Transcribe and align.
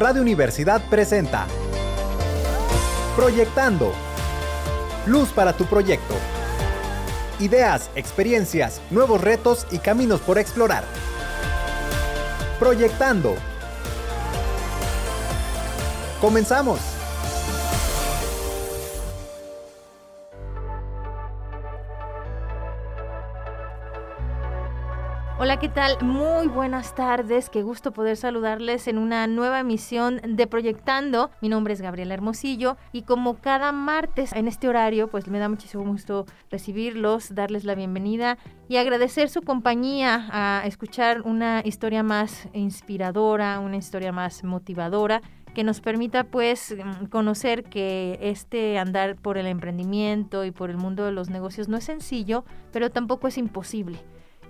Radio 0.00 0.22
Universidad 0.22 0.80
presenta 0.88 1.46
Proyectando. 3.14 3.92
Luz 5.04 5.28
para 5.28 5.52
tu 5.52 5.66
proyecto. 5.66 6.14
Ideas, 7.38 7.90
experiencias, 7.94 8.80
nuevos 8.90 9.20
retos 9.20 9.66
y 9.70 9.76
caminos 9.76 10.20
por 10.20 10.38
explorar. 10.38 10.84
Proyectando. 12.58 13.34
Comenzamos. 16.22 16.99
Hola, 25.50 25.58
¿qué 25.58 25.68
tal? 25.68 26.00
Muy 26.00 26.46
buenas 26.46 26.94
tardes. 26.94 27.50
Qué 27.50 27.64
gusto 27.64 27.90
poder 27.90 28.16
saludarles 28.16 28.86
en 28.86 28.98
una 28.98 29.26
nueva 29.26 29.58
emisión 29.58 30.20
de 30.22 30.46
Proyectando. 30.46 31.32
Mi 31.40 31.48
nombre 31.48 31.74
es 31.74 31.80
Gabriela 31.80 32.14
Hermosillo 32.14 32.76
y 32.92 33.02
como 33.02 33.34
cada 33.34 33.72
martes 33.72 34.32
en 34.32 34.46
este 34.46 34.68
horario, 34.68 35.08
pues 35.08 35.26
me 35.26 35.40
da 35.40 35.48
muchísimo 35.48 35.82
gusto 35.84 36.24
recibirlos, 36.52 37.34
darles 37.34 37.64
la 37.64 37.74
bienvenida 37.74 38.38
y 38.68 38.76
agradecer 38.76 39.28
su 39.28 39.42
compañía 39.42 40.28
a 40.30 40.62
escuchar 40.68 41.22
una 41.22 41.62
historia 41.64 42.04
más 42.04 42.46
inspiradora, 42.52 43.58
una 43.58 43.76
historia 43.76 44.12
más 44.12 44.44
motivadora 44.44 45.20
que 45.52 45.64
nos 45.64 45.80
permita 45.80 46.22
pues 46.22 46.76
conocer 47.10 47.64
que 47.64 48.20
este 48.22 48.78
andar 48.78 49.16
por 49.16 49.36
el 49.36 49.48
emprendimiento 49.48 50.44
y 50.44 50.52
por 50.52 50.70
el 50.70 50.76
mundo 50.76 51.04
de 51.04 51.10
los 51.10 51.28
negocios 51.28 51.68
no 51.68 51.76
es 51.76 51.82
sencillo, 51.82 52.44
pero 52.70 52.90
tampoco 52.90 53.26
es 53.26 53.36
imposible 53.36 53.98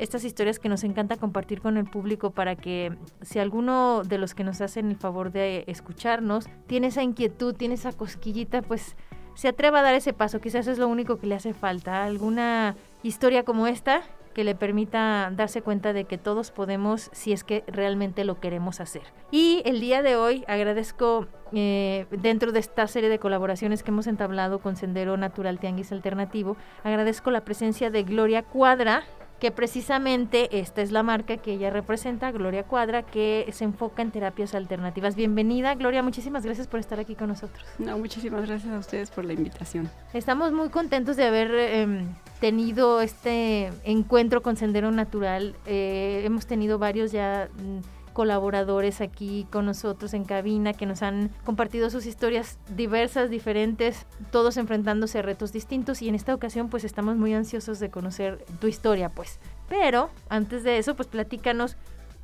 estas 0.00 0.24
historias 0.24 0.58
que 0.58 0.70
nos 0.70 0.82
encanta 0.82 1.16
compartir 1.16 1.60
con 1.60 1.76
el 1.76 1.84
público 1.84 2.30
para 2.30 2.56
que 2.56 2.96
si 3.20 3.38
alguno 3.38 4.02
de 4.02 4.16
los 4.16 4.34
que 4.34 4.44
nos 4.44 4.60
hacen 4.62 4.90
el 4.90 4.96
favor 4.96 5.30
de 5.30 5.64
escucharnos 5.66 6.48
tiene 6.66 6.86
esa 6.86 7.02
inquietud, 7.02 7.54
tiene 7.54 7.74
esa 7.74 7.92
cosquillita, 7.92 8.62
pues 8.62 8.96
se 9.34 9.48
atreva 9.48 9.80
a 9.80 9.82
dar 9.82 9.94
ese 9.94 10.14
paso. 10.14 10.40
Quizás 10.40 10.66
es 10.66 10.78
lo 10.78 10.88
único 10.88 11.18
que 11.18 11.26
le 11.26 11.34
hace 11.34 11.52
falta. 11.52 12.04
Alguna 12.04 12.76
historia 13.02 13.44
como 13.44 13.66
esta 13.66 14.02
que 14.34 14.44
le 14.44 14.54
permita 14.54 15.30
darse 15.34 15.60
cuenta 15.60 15.92
de 15.92 16.04
que 16.04 16.16
todos 16.16 16.50
podemos 16.50 17.10
si 17.12 17.32
es 17.32 17.44
que 17.44 17.64
realmente 17.66 18.24
lo 18.24 18.40
queremos 18.40 18.80
hacer. 18.80 19.02
Y 19.30 19.62
el 19.64 19.80
día 19.80 20.02
de 20.02 20.16
hoy 20.16 20.44
agradezco 20.46 21.26
eh, 21.52 22.06
dentro 22.10 22.52
de 22.52 22.60
esta 22.60 22.86
serie 22.86 23.08
de 23.08 23.18
colaboraciones 23.18 23.82
que 23.82 23.90
hemos 23.90 24.06
entablado 24.06 24.60
con 24.60 24.76
Sendero 24.76 25.16
Natural 25.16 25.58
Tianguis 25.58 25.92
Alternativo, 25.92 26.56
agradezco 26.84 27.30
la 27.30 27.44
presencia 27.44 27.90
de 27.90 28.04
Gloria 28.04 28.42
Cuadra, 28.42 29.02
que 29.40 29.50
precisamente 29.50 30.60
esta 30.60 30.82
es 30.82 30.92
la 30.92 31.02
marca 31.02 31.38
que 31.38 31.54
ella 31.54 31.70
representa, 31.70 32.30
Gloria 32.30 32.64
Cuadra, 32.64 33.02
que 33.02 33.48
se 33.52 33.64
enfoca 33.64 34.02
en 34.02 34.10
terapias 34.10 34.54
alternativas. 34.54 35.16
Bienvenida, 35.16 35.74
Gloria, 35.74 36.02
muchísimas 36.02 36.44
gracias 36.44 36.66
por 36.66 36.78
estar 36.78 37.00
aquí 37.00 37.14
con 37.14 37.28
nosotros. 37.28 37.64
No, 37.78 37.98
muchísimas 37.98 38.46
gracias 38.46 38.72
a 38.72 38.78
ustedes 38.78 39.10
por 39.10 39.24
la 39.24 39.32
invitación. 39.32 39.90
Estamos 40.12 40.52
muy 40.52 40.68
contentos 40.68 41.16
de 41.16 41.24
haber 41.24 41.54
em, 41.54 42.14
tenido 42.38 43.00
este 43.00 43.72
encuentro 43.84 44.42
con 44.42 44.56
Sendero 44.56 44.90
Natural. 44.90 45.56
Eh, 45.66 46.22
hemos 46.24 46.46
tenido 46.46 46.78
varios 46.78 47.10
ya 47.10 47.48
mm, 47.56 47.99
colaboradores 48.12 49.00
aquí 49.00 49.46
con 49.50 49.66
nosotros 49.66 50.14
en 50.14 50.24
cabina 50.24 50.72
que 50.72 50.86
nos 50.86 51.02
han 51.02 51.30
compartido 51.44 51.90
sus 51.90 52.06
historias 52.06 52.58
diversas, 52.74 53.30
diferentes, 53.30 54.06
todos 54.30 54.56
enfrentándose 54.56 55.18
a 55.18 55.22
retos 55.22 55.52
distintos 55.52 56.02
y 56.02 56.08
en 56.08 56.14
esta 56.14 56.34
ocasión 56.34 56.68
pues 56.68 56.84
estamos 56.84 57.16
muy 57.16 57.34
ansiosos 57.34 57.78
de 57.80 57.90
conocer 57.90 58.44
tu 58.60 58.66
historia 58.66 59.10
pues. 59.10 59.38
Pero 59.68 60.10
antes 60.28 60.64
de 60.64 60.78
eso 60.78 60.96
pues 60.96 61.08
platícanos 61.08 61.76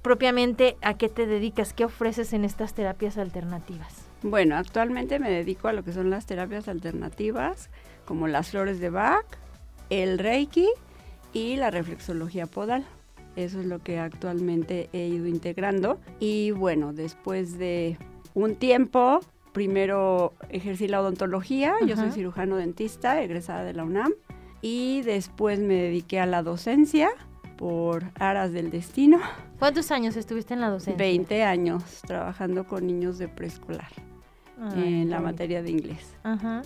propiamente 0.03 0.77
a 0.83 0.95
qué 0.95 1.09
te 1.09 1.27
dedicas, 1.27 1.73
qué 1.73 1.85
ofreces 1.85 2.33
en 2.33 2.45
estas 2.45 2.75
terapias 2.75 3.19
alternativas. 3.19 4.05
Bueno, 4.23 4.57
actualmente 4.57 5.19
me 5.19 5.31
dedico 5.31 5.69
a 5.69 5.73
lo 5.73 5.83
que 5.83 5.93
son 5.93 6.11
las 6.11 6.27
terapias 6.27 6.69
alternativas 6.69 7.71
como 8.05 8.29
las 8.29 8.51
flores 8.51 8.79
de 8.81 8.91
Bach, 8.91 9.27
el 9.91 10.19
Reiki 10.19 10.69
y 11.33 11.57
la 11.57 11.71
reflexología 11.71 12.47
podal. 12.47 12.87
Eso 13.37 13.61
es 13.61 13.67
lo 13.67 13.79
que 13.79 13.99
actualmente 13.99 14.89
he 14.93 15.07
ido 15.07 15.27
integrando. 15.27 16.01
Y 16.19 16.51
bueno, 16.51 16.93
después 16.93 17.59
de 17.59 17.99
un 18.35 18.57
tiempo, 18.57 19.21
primero 19.53 20.35
ejercí 20.49 20.89
la 20.89 21.01
odontología, 21.01 21.75
yo 21.87 21.97
soy 21.97 22.11
cirujano 22.11 22.57
dentista, 22.57 23.23
egresada 23.23 23.65
de 23.65 23.75
la 23.75 23.85
UNAM, 23.85 24.13
y 24.61 25.03
después 25.03 25.61
me 25.61 25.75
dediqué 25.75 26.19
a 26.19 26.27
la 26.27 26.43
docencia 26.43 27.11
por 27.57 28.05
aras 28.19 28.53
del 28.53 28.71
destino. 28.71 29.19
¿Cuántos 29.59 29.91
años 29.91 30.17
estuviste 30.17 30.55
en 30.55 30.61
la 30.61 30.69
docencia? 30.69 30.97
20 30.99 31.43
años 31.45 32.03
trabajando 32.07 32.67
con 32.67 32.87
niños 32.87 33.19
de 33.19 33.29
preescolar 33.29 33.89
en 34.75 35.11
la 35.11 35.21
materia 35.21 35.63
de 35.63 35.71
inglés. 35.71 36.17
Ajá. 36.23 36.63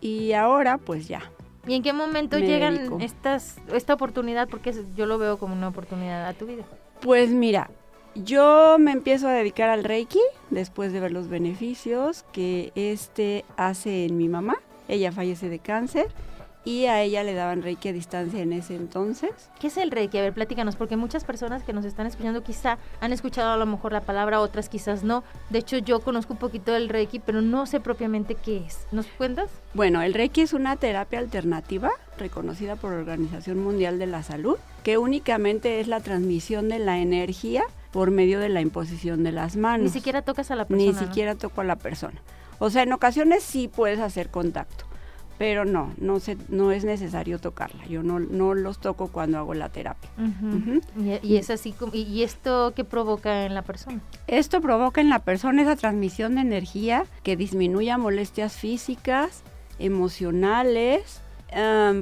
Y 0.00 0.32
ahora 0.32 0.78
pues 0.78 1.08
ya, 1.08 1.22
¿Y 1.66 1.74
en 1.74 1.82
qué 1.82 1.92
momento 1.92 2.38
llegan 2.38 3.00
estas 3.00 3.58
esta 3.72 3.94
oportunidad? 3.94 4.48
Porque 4.48 4.74
yo 4.96 5.06
lo 5.06 5.18
veo 5.18 5.38
como 5.38 5.54
una 5.54 5.68
oportunidad 5.68 6.26
a 6.26 6.32
tu 6.32 6.46
vida. 6.46 6.64
Pues 7.00 7.30
mira, 7.30 7.70
yo 8.14 8.76
me 8.78 8.92
empiezo 8.92 9.28
a 9.28 9.32
dedicar 9.32 9.68
al 9.68 9.84
Reiki 9.84 10.20
después 10.50 10.92
de 10.92 11.00
ver 11.00 11.12
los 11.12 11.28
beneficios 11.28 12.24
que 12.32 12.72
este 12.74 13.44
hace 13.56 14.06
en 14.06 14.16
mi 14.16 14.28
mamá. 14.28 14.56
Ella 14.88 15.12
fallece 15.12 15.48
de 15.48 15.58
cáncer 15.58 16.08
y 16.64 16.86
a 16.86 17.02
ella 17.02 17.24
le 17.24 17.34
daban 17.34 17.62
Reiki 17.62 17.88
a 17.88 17.92
distancia 17.92 18.42
en 18.42 18.52
ese 18.52 18.74
entonces. 18.74 19.30
¿Qué 19.58 19.68
es 19.68 19.76
el 19.76 19.90
Reiki? 19.90 20.18
A 20.18 20.22
ver, 20.22 20.32
platícanos, 20.32 20.76
porque 20.76 20.96
muchas 20.96 21.24
personas 21.24 21.62
que 21.62 21.72
nos 21.72 21.84
están 21.84 22.06
escuchando 22.06 22.42
quizá 22.42 22.78
han 23.00 23.12
escuchado 23.12 23.52
a 23.52 23.56
lo 23.56 23.66
mejor 23.66 23.92
la 23.92 24.02
palabra, 24.02 24.40
otras 24.40 24.68
quizás 24.68 25.02
no. 25.02 25.24
De 25.48 25.58
hecho, 25.58 25.78
yo 25.78 26.00
conozco 26.00 26.34
un 26.34 26.38
poquito 26.38 26.72
del 26.72 26.88
Reiki, 26.88 27.18
pero 27.18 27.40
no 27.40 27.66
sé 27.66 27.80
propiamente 27.80 28.34
qué 28.34 28.58
es. 28.66 28.86
¿Nos 28.92 29.06
cuentas? 29.06 29.50
Bueno, 29.74 30.02
el 30.02 30.14
Reiki 30.14 30.42
es 30.42 30.52
una 30.52 30.76
terapia 30.76 31.18
alternativa 31.18 31.90
reconocida 32.18 32.76
por 32.76 32.92
la 32.92 32.98
Organización 32.98 33.62
Mundial 33.62 33.98
de 33.98 34.06
la 34.06 34.22
Salud, 34.22 34.58
que 34.82 34.98
únicamente 34.98 35.80
es 35.80 35.88
la 35.88 36.00
transmisión 36.00 36.68
de 36.68 36.78
la 36.78 36.98
energía 36.98 37.64
por 37.90 38.10
medio 38.10 38.38
de 38.38 38.50
la 38.50 38.60
imposición 38.60 39.24
de 39.24 39.32
las 39.32 39.56
manos. 39.56 39.84
Ni 39.84 39.90
siquiera 39.90 40.22
tocas 40.22 40.50
a 40.50 40.56
la 40.56 40.66
persona. 40.66 40.92
Ni 40.92 40.98
siquiera 40.98 41.34
toco 41.34 41.62
a 41.62 41.64
la 41.64 41.76
persona. 41.76 42.20
O 42.58 42.68
sea, 42.68 42.82
en 42.82 42.92
ocasiones 42.92 43.42
sí 43.42 43.68
puedes 43.68 44.00
hacer 44.00 44.28
contacto 44.28 44.89
pero 45.40 45.64
no, 45.64 45.90
no, 45.96 46.20
se, 46.20 46.36
no 46.50 46.70
es 46.70 46.84
necesario 46.84 47.38
tocarla. 47.38 47.86
Yo 47.86 48.02
no, 48.02 48.20
no 48.20 48.52
los 48.52 48.78
toco 48.78 49.08
cuando 49.08 49.38
hago 49.38 49.54
la 49.54 49.70
terapia. 49.70 50.10
Y, 51.22 51.36
es 51.36 51.48
así, 51.48 51.74
¿y 51.94 52.22
esto 52.24 52.74
qué 52.76 52.84
provoca 52.84 53.46
en 53.46 53.54
la 53.54 53.62
persona? 53.62 54.02
Esto 54.26 54.60
provoca 54.60 55.00
en 55.00 55.08
la 55.08 55.20
persona 55.20 55.62
esa 55.62 55.76
transmisión 55.76 56.34
de 56.34 56.42
energía 56.42 57.06
que 57.22 57.38
disminuya 57.38 57.96
molestias 57.96 58.54
físicas, 58.54 59.42
emocionales, 59.78 61.22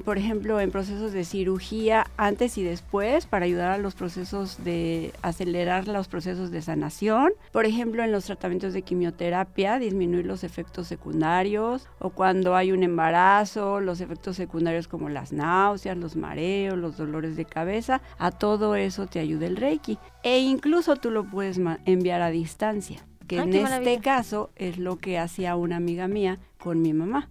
por 0.04 0.19
ejemplo, 0.19 0.60
en 0.60 0.70
procesos 0.70 1.12
de 1.12 1.25
cirugía 1.25 2.06
antes 2.16 2.59
y 2.59 2.62
después 2.62 3.26
para 3.26 3.47
ayudar 3.47 3.70
a 3.70 3.78
los 3.78 3.94
procesos 3.94 4.62
de 4.64 5.12
acelerar 5.22 5.88
los 5.88 6.09
procesos 6.09 6.50
de 6.50 6.62
sanación. 6.62 7.32
Por 7.53 7.66
ejemplo, 7.66 8.03
en 8.03 8.12
los 8.12 8.25
tratamientos 8.25 8.72
de 8.72 8.82
quimioterapia, 8.82 9.78
disminuir 9.78 10.26
los 10.26 10.44
efectos 10.44 10.86
secundarios 10.86 11.88
o 11.98 12.10
cuando 12.10 12.56
hay 12.56 12.72
un 12.72 12.82
embarazo, 12.82 13.81
los 13.81 14.00
efectos 14.00 14.36
secundarios 14.36 14.88
como 14.88 15.09
las 15.09 15.32
náuseas, 15.32 15.97
los 15.97 16.16
mareos, 16.16 16.78
los 16.78 16.97
dolores 16.97 17.36
de 17.36 17.44
cabeza, 17.44 18.00
a 18.19 18.30
todo 18.30 18.75
eso 18.75 19.06
te 19.06 19.19
ayuda 19.19 19.47
el 19.47 19.56
Reiki. 19.56 19.98
E 20.22 20.41
incluso 20.41 20.97
tú 20.97 21.10
lo 21.10 21.25
puedes 21.25 21.60
enviar 21.84 22.20
a 22.20 22.30
distancia 22.30 23.03
que 23.28 23.39
ah, 23.39 23.44
en 23.44 23.55
este 23.55 24.00
caso 24.00 24.50
es 24.56 24.78
lo 24.78 24.97
que 24.97 25.19
hacía 25.19 25.55
una 25.55 25.77
amiga 25.77 26.09
mía 26.09 26.39
con 26.59 26.83
mi 26.83 26.93
mamá. 26.93 27.28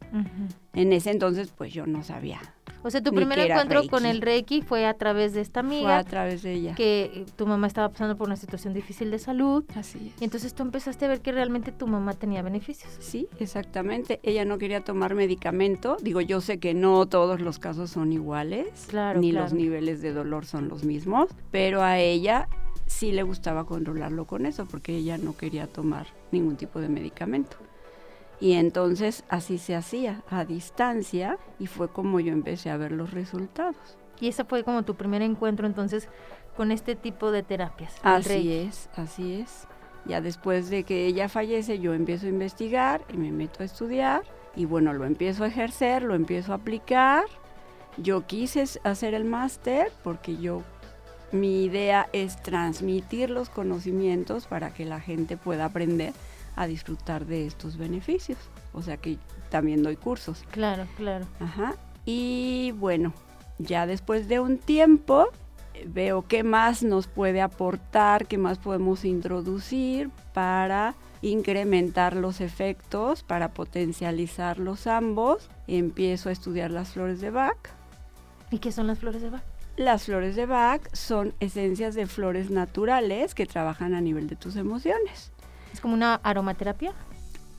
En 0.74 0.94
ese 0.94 1.12
entonces, 1.12 1.52
pues 1.58 1.74
yo 1.74 1.86
no 1.86 2.04
sabía. 2.04 2.40
O 2.84 2.90
sea, 2.90 3.02
tu 3.02 3.12
primer 3.12 3.40
encuentro 3.40 3.86
con 3.90 4.06
el 4.06 4.22
Reiki 4.22 4.62
fue 4.62 4.86
a 4.86 4.94
través 4.94 5.34
de 5.34 5.42
esta 5.42 5.60
amiga. 5.60 5.84
Fue 5.84 5.94
a 5.94 6.04
través 6.04 6.44
de 6.44 6.54
ella. 6.54 6.76
Que 6.76 7.26
tu 7.36 7.46
mamá 7.46 7.68
estaba 7.68 7.90
pasando 7.90 8.16
por 8.16 8.28
una 8.28 8.38
situación 8.38 8.74
difícil 8.74 9.12
de 9.12 9.20
salud. 9.20 9.66
Así 9.76 10.14
es. 10.16 10.22
Y 10.22 10.24
entonces 10.24 10.54
tú 10.54 10.64
empezaste 10.64 11.04
a 11.04 11.08
ver 11.10 11.22
que 11.22 11.34
realmente 11.34 11.72
tu 11.72 11.88
mamá 11.88 12.14
tenía 12.14 12.42
beneficios. 12.44 12.94
Sí, 13.00 13.28
exactamente. 13.40 14.22
Ella 14.24 14.46
no 14.46 14.58
quería 14.58 14.82
tomar 14.82 15.16
medicamento. 15.16 15.98
Digo, 16.02 16.22
yo 16.22 16.40
sé 16.40 16.60
que 16.60 16.74
no 16.74 17.08
todos 17.08 17.42
los 17.42 17.60
casos 17.60 17.90
son 17.90 18.14
iguales. 18.14 18.86
Claro. 18.88 19.20
Ni 19.20 19.32
los 19.34 19.52
niveles 19.52 20.02
de 20.02 20.14
dolor 20.14 20.46
son 20.46 20.70
los 20.70 20.86
mismos. 20.86 21.30
Pero 21.52 21.82
a 21.82 22.00
ella 22.00 22.48
sí 22.88 23.12
le 23.12 23.24
gustaba 23.24 23.66
controlarlo 23.66 24.26
con 24.26 24.46
eso, 24.46 24.66
porque 24.66 24.96
ella 24.96 25.18
no 25.18 25.38
quería 25.38 25.68
tomar 25.68 26.08
ningún 26.32 26.56
tipo 26.56 26.80
de 26.80 26.90
medicamento. 26.90 27.58
Y 28.40 28.54
entonces 28.54 29.24
así 29.30 29.58
se 29.58 29.76
hacía, 29.76 30.24
a 30.30 30.46
distancia, 30.46 31.38
y 31.60 31.68
fue 31.68 31.90
como 31.90 32.20
yo 32.20 32.34
empecé 32.34 32.70
a 32.70 32.78
ver 32.78 32.92
los 32.92 33.12
resultados. 33.12 33.98
Y 34.20 34.30
ese 34.30 34.46
fue 34.46 34.64
como 34.64 34.84
tu 34.84 34.96
primer 34.96 35.22
encuentro 35.22 35.68
entonces 35.68 36.08
con 36.56 36.72
este 36.72 36.96
tipo 36.96 37.32
de 37.32 37.44
terapias. 37.44 37.96
Así 38.04 38.52
es, 38.52 38.90
así 38.96 39.34
es. 39.36 39.68
Ya 40.06 40.22
después 40.22 40.70
de 40.70 40.84
que 40.84 41.06
ella 41.06 41.30
fallece, 41.30 41.80
yo 41.80 41.94
empiezo 41.94 42.26
a 42.26 42.30
investigar 42.30 43.04
y 43.14 43.18
me 43.18 43.32
meto 43.32 43.62
a 43.62 43.66
estudiar. 43.66 44.24
Y 44.56 44.66
bueno, 44.66 44.94
lo 44.94 45.06
empiezo 45.06 45.44
a 45.44 45.48
ejercer, 45.48 46.02
lo 46.04 46.16
empiezo 46.16 46.54
a 46.54 46.56
aplicar. 46.56 47.26
Yo 47.98 48.26
quise 48.26 48.64
hacer 48.84 49.14
el 49.14 49.26
máster 49.26 49.92
porque 50.04 50.38
yo 50.38 50.64
mi 51.32 51.64
idea 51.64 52.08
es 52.14 52.42
transmitir 52.42 53.30
los 53.30 53.50
conocimientos 53.50 54.46
para 54.48 54.74
que 54.74 54.86
la 54.86 55.00
gente 55.00 55.38
pueda 55.38 55.66
aprender 55.66 56.14
a 56.56 56.68
disfrutar 56.68 57.26
de 57.26 57.46
estos 57.46 57.78
beneficios. 57.78 58.38
O 58.74 58.82
sea 58.82 58.98
que 58.98 59.18
también 59.50 59.84
doy 59.84 59.96
cursos. 59.96 60.44
Claro, 60.52 60.88
claro. 60.98 61.26
Ajá. 61.40 61.76
Y 62.06 62.74
bueno, 62.78 63.14
ya 63.60 63.86
después 63.86 64.28
de 64.28 64.40
un 64.40 64.58
tiempo 64.58 65.28
veo 65.86 66.26
qué 66.28 66.44
más 66.44 66.84
nos 66.84 67.08
puede 67.08 67.42
aportar, 67.42 68.26
qué 68.28 68.38
más 68.38 68.58
podemos 68.58 69.06
introducir 69.06 70.10
para 70.34 70.96
incrementar 71.22 72.16
los 72.16 72.42
efectos, 72.42 73.24
para 73.24 73.50
potencializarlos 73.50 74.88
ambos. 74.88 75.50
Empiezo 75.68 76.30
a 76.30 76.32
estudiar 76.32 76.72
las 76.72 76.90
flores 76.90 77.22
de 77.22 77.32
Bach. 77.32 77.58
¿Y 78.52 78.60
qué 78.60 78.72
son 78.72 78.88
las 78.88 79.00
flores 79.00 79.22
de 79.22 79.30
Bach? 79.30 79.44
Las 79.78 80.06
flores 80.06 80.36
de 80.36 80.48
Bach 80.48 80.82
son 80.92 81.36
esencias 81.40 81.94
de 81.94 82.08
flores 82.08 82.50
naturales 82.50 83.36
que 83.36 83.46
trabajan 83.46 83.94
a 83.94 84.02
nivel 84.02 84.28
de 84.28 84.36
tus 84.36 84.56
emociones. 84.56 85.32
¿Es 85.72 85.82
como 85.82 85.94
una 85.94 86.16
aromaterapia? 86.16 86.94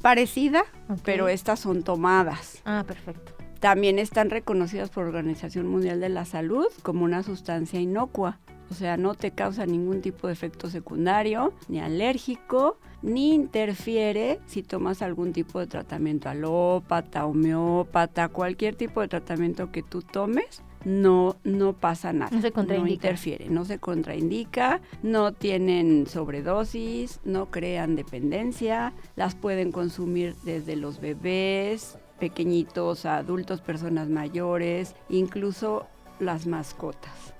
Parecida, 0.03 0.65
pero 1.05 1.29
estas 1.29 1.61
son 1.61 1.85
tomadas. 1.85 2.61
Ah, 2.65 2.83
perfecto. 2.85 3.35
También 3.61 4.01
están 4.01 4.31
reconocidas 4.31 4.91
por 4.91 5.05
Organización 5.05 5.69
Mundial 5.69 6.01
de 6.01 6.09
la 6.09 6.25
Salud 6.25 6.67
como 6.83 7.05
una 7.05 7.23
sustancia 7.23 7.79
inocua. 7.79 8.41
O 8.69 8.75
sea, 8.75 8.97
no 8.97 9.15
te 9.15 9.31
causa 9.31 9.65
ningún 9.65 10.03
tipo 10.03 10.27
de 10.27 10.33
efecto 10.33 10.69
secundario, 10.71 11.53
ni 11.69 11.79
alérgico, 11.79 12.79
ni 13.01 13.33
interfiere 13.33 14.41
si 14.47 14.65
tomas 14.65 15.03
algún 15.03 15.33
tipo 15.33 15.61
de 15.61 15.69
tratamiento 15.69 16.29
alópata, 16.29 17.27
homeópata, 17.27 18.29
cualquier 18.29 18.75
tipo 18.75 19.01
de 19.01 19.09
tratamiento 19.09 19.71
que 19.71 19.85
tú 19.85 20.03
tomes, 20.03 20.63
no, 20.85 21.37
no 21.45 21.73
pasa 21.75 22.13
nada. 22.13 22.31
No 22.35 22.41
se 22.41 22.53
contraindica. 22.53 23.09
interfiere, 23.09 23.49
no 23.49 23.65
se 23.65 23.79
contraindica, 23.79 24.81
no 25.03 25.33
tienen 25.33 26.07
sobredosis, 26.07 27.21
no 27.25 27.51
crean 27.51 27.97
dependencia, 27.97 28.93
las 29.17 29.35
pueden 29.35 29.73
consumir 29.73 30.35
desde 30.45 30.77
los 30.77 31.01
bebés, 31.01 31.99
pequeñitos, 32.19 33.07
adultos, 33.07 33.61
personas 33.61 34.09
mayores, 34.09 34.95
incluso 35.09 35.87
las 36.21 36.47
mascotas. 36.47 37.35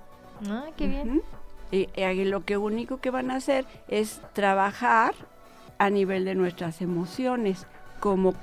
Ah, 0.47 0.65
qué 0.77 0.87
bien. 0.87 1.21
Y, 1.71 1.87
y 1.95 2.25
lo 2.25 2.45
que 2.45 2.57
único 2.57 2.99
que 2.99 3.11
van 3.11 3.31
a 3.31 3.35
hacer 3.35 3.65
es 3.87 4.21
trabajar 4.33 5.13
a 5.77 5.89
nivel 5.89 6.25
de 6.25 6.35
nuestras 6.35 6.81
emociones, 6.81 7.67
como 7.99 8.35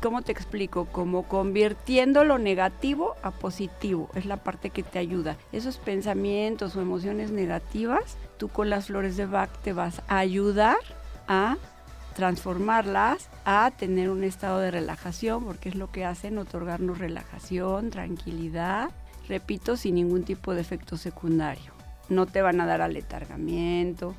¿cómo 0.00 0.22
te 0.22 0.32
explico? 0.32 0.86
Como 0.86 1.24
convirtiendo 1.24 2.24
lo 2.24 2.38
negativo 2.38 3.14
a 3.22 3.30
positivo, 3.30 4.10
es 4.14 4.26
la 4.26 4.38
parte 4.38 4.70
que 4.70 4.82
te 4.82 4.98
ayuda. 4.98 5.36
Esos 5.52 5.78
pensamientos 5.78 6.76
o 6.76 6.80
emociones 6.80 7.30
negativas, 7.30 8.16
tú 8.38 8.48
con 8.48 8.70
las 8.70 8.86
flores 8.86 9.16
de 9.16 9.26
Bach 9.26 9.50
te 9.62 9.72
vas 9.72 10.02
a 10.08 10.18
ayudar 10.18 10.76
a 11.26 11.56
transformarlas 12.14 13.28
a 13.44 13.72
tener 13.76 14.08
un 14.08 14.24
estado 14.24 14.60
de 14.60 14.70
relajación, 14.70 15.44
porque 15.44 15.68
es 15.68 15.74
lo 15.74 15.90
que 15.90 16.04
hacen, 16.04 16.38
otorgarnos 16.38 16.98
relajación, 16.98 17.90
tranquilidad, 17.90 18.90
repito, 19.28 19.76
sin 19.76 19.96
ningún 19.96 20.22
tipo 20.22 20.54
de 20.54 20.60
efecto 20.60 20.96
secundario. 20.96 21.72
No 22.08 22.26
te 22.26 22.42
van 22.42 22.60
a 22.60 22.66
dar 22.66 22.82
aletargamiento, 22.82 24.14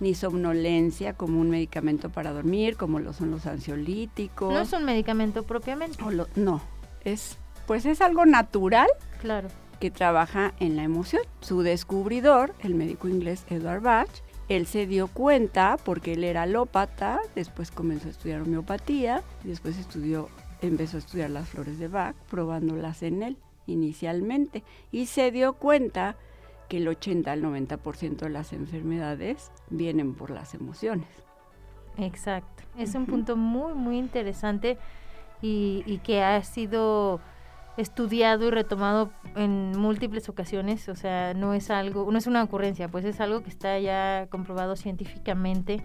ni 0.00 0.14
somnolencia 0.14 1.12
como 1.14 1.40
un 1.40 1.50
medicamento 1.50 2.10
para 2.10 2.32
dormir, 2.32 2.76
como 2.76 2.98
lo 2.98 3.12
son 3.12 3.30
los 3.30 3.46
ansiolíticos. 3.46 4.52
No 4.52 4.60
es 4.60 4.72
un 4.72 4.84
medicamento 4.84 5.42
propiamente. 5.44 6.02
o 6.02 6.10
lo- 6.10 6.28
no, 6.36 6.60
es, 7.04 7.36
pues 7.66 7.86
es 7.86 8.00
algo 8.00 8.26
natural 8.26 8.88
Claro. 9.20 9.48
que 9.78 9.90
trabaja 9.90 10.54
en 10.58 10.76
la 10.76 10.82
emoción. 10.82 11.22
Su 11.40 11.62
descubridor, 11.62 12.54
el 12.60 12.74
médico 12.74 13.08
inglés 13.08 13.44
Edward 13.48 13.82
Bach, 13.82 14.08
él 14.48 14.66
se 14.66 14.86
dio 14.86 15.06
cuenta 15.06 15.76
porque 15.84 16.14
él 16.14 16.24
era 16.24 16.42
alópata, 16.42 17.20
después 17.36 17.70
comenzó 17.70 18.08
a 18.08 18.10
estudiar 18.10 18.40
homeopatía, 18.42 19.22
después 19.44 19.78
estudió, 19.78 20.28
empezó 20.60 20.96
a 20.96 21.00
estudiar 21.00 21.30
las 21.30 21.48
flores 21.48 21.78
de 21.78 21.86
Bach, 21.88 22.16
probándolas 22.28 23.02
en 23.02 23.22
él 23.22 23.36
inicialmente, 23.66 24.64
y 24.90 25.06
se 25.06 25.30
dio 25.30 25.52
cuenta 25.52 26.16
que 26.70 26.76
el 26.76 26.86
80 26.86 27.32
al 27.32 27.42
90% 27.42 28.16
de 28.16 28.30
las 28.30 28.52
enfermedades 28.52 29.50
vienen 29.70 30.14
por 30.14 30.30
las 30.30 30.54
emociones. 30.54 31.08
Exacto. 31.98 32.62
Es 32.78 32.94
un 32.94 33.06
punto 33.06 33.36
muy, 33.36 33.74
muy 33.74 33.98
interesante 33.98 34.78
y, 35.42 35.82
y 35.84 35.98
que 35.98 36.22
ha 36.22 36.40
sido 36.44 37.20
estudiado 37.76 38.46
y 38.46 38.50
retomado 38.52 39.10
en 39.34 39.76
múltiples 39.76 40.28
ocasiones. 40.28 40.88
O 40.88 40.94
sea, 40.94 41.34
no 41.34 41.54
es 41.54 41.70
algo, 41.70 42.08
no 42.08 42.16
es 42.16 42.28
una 42.28 42.44
ocurrencia, 42.44 42.86
pues 42.86 43.04
es 43.04 43.20
algo 43.20 43.42
que 43.42 43.50
está 43.50 43.76
ya 43.80 44.28
comprobado 44.30 44.76
científicamente, 44.76 45.82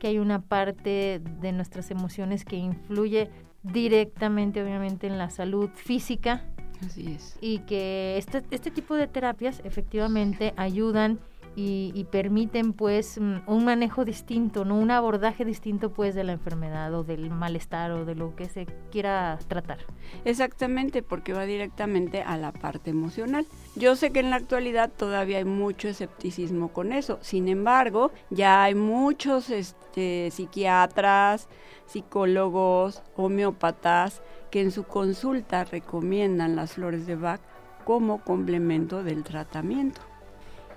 que 0.00 0.06
hay 0.06 0.18
una 0.18 0.40
parte 0.40 1.20
de 1.40 1.52
nuestras 1.52 1.90
emociones 1.90 2.46
que 2.46 2.56
influye 2.56 3.30
directamente, 3.62 4.62
obviamente, 4.62 5.06
en 5.06 5.18
la 5.18 5.28
salud 5.28 5.68
física 5.74 6.44
Así 6.86 7.12
es. 7.12 7.36
y 7.40 7.58
que 7.60 8.16
este, 8.18 8.42
este 8.50 8.70
tipo 8.70 8.94
de 8.94 9.06
terapias 9.06 9.60
efectivamente 9.64 10.52
ayudan 10.56 11.18
y, 11.56 11.92
y 11.94 12.04
permiten 12.04 12.72
pues 12.72 13.18
mm, 13.20 13.36
un 13.46 13.64
manejo 13.64 14.04
distinto, 14.04 14.64
no 14.64 14.76
un 14.76 14.90
abordaje 14.90 15.44
distinto 15.44 15.92
pues 15.92 16.14
de 16.14 16.24
la 16.24 16.32
enfermedad 16.32 16.92
o 16.94 17.04
del 17.04 17.30
malestar 17.30 17.92
o 17.92 18.04
de 18.04 18.14
lo 18.14 18.34
que 18.34 18.46
se 18.46 18.66
quiera 18.90 19.38
tratar. 19.48 19.78
Exactamente, 20.24 21.02
porque 21.02 21.32
va 21.32 21.44
directamente 21.44 22.22
a 22.22 22.36
la 22.36 22.52
parte 22.52 22.90
emocional. 22.90 23.46
Yo 23.76 23.96
sé 23.96 24.10
que 24.10 24.20
en 24.20 24.30
la 24.30 24.36
actualidad 24.36 24.90
todavía 24.90 25.38
hay 25.38 25.44
mucho 25.44 25.88
escepticismo 25.88 26.72
con 26.72 26.92
eso. 26.92 27.18
Sin 27.20 27.48
embargo, 27.48 28.10
ya 28.30 28.64
hay 28.64 28.74
muchos 28.74 29.50
este, 29.50 30.30
psiquiatras, 30.30 31.48
psicólogos, 31.86 33.02
homeópatas 33.16 34.22
que 34.54 34.60
en 34.60 34.70
su 34.70 34.84
consulta 34.84 35.64
recomiendan 35.64 36.54
las 36.54 36.74
flores 36.74 37.08
de 37.08 37.16
Bach 37.16 37.40
como 37.84 38.18
complemento 38.22 39.02
del 39.02 39.24
tratamiento. 39.24 40.00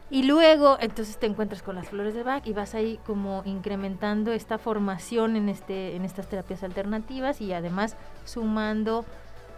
Y 0.09 0.24
luego 0.24 0.77
entonces 0.79 1.19
te 1.19 1.27
encuentras 1.27 1.62
con 1.62 1.75
las 1.75 1.88
flores 1.89 2.15
de 2.15 2.24
Bach 2.24 2.41
y 2.47 2.53
vas 2.53 2.74
ahí 2.74 3.00
como 3.06 3.44
incrementando 3.45 4.31
esta 4.33 4.57
formación 4.57 5.35
en, 5.35 5.47
este, 5.47 5.95
en 5.95 6.06
estas 6.06 6.27
terapias 6.27 6.63
alternativas 6.63 7.39
y 7.39 7.53
además 7.53 7.95
sumando 8.25 9.06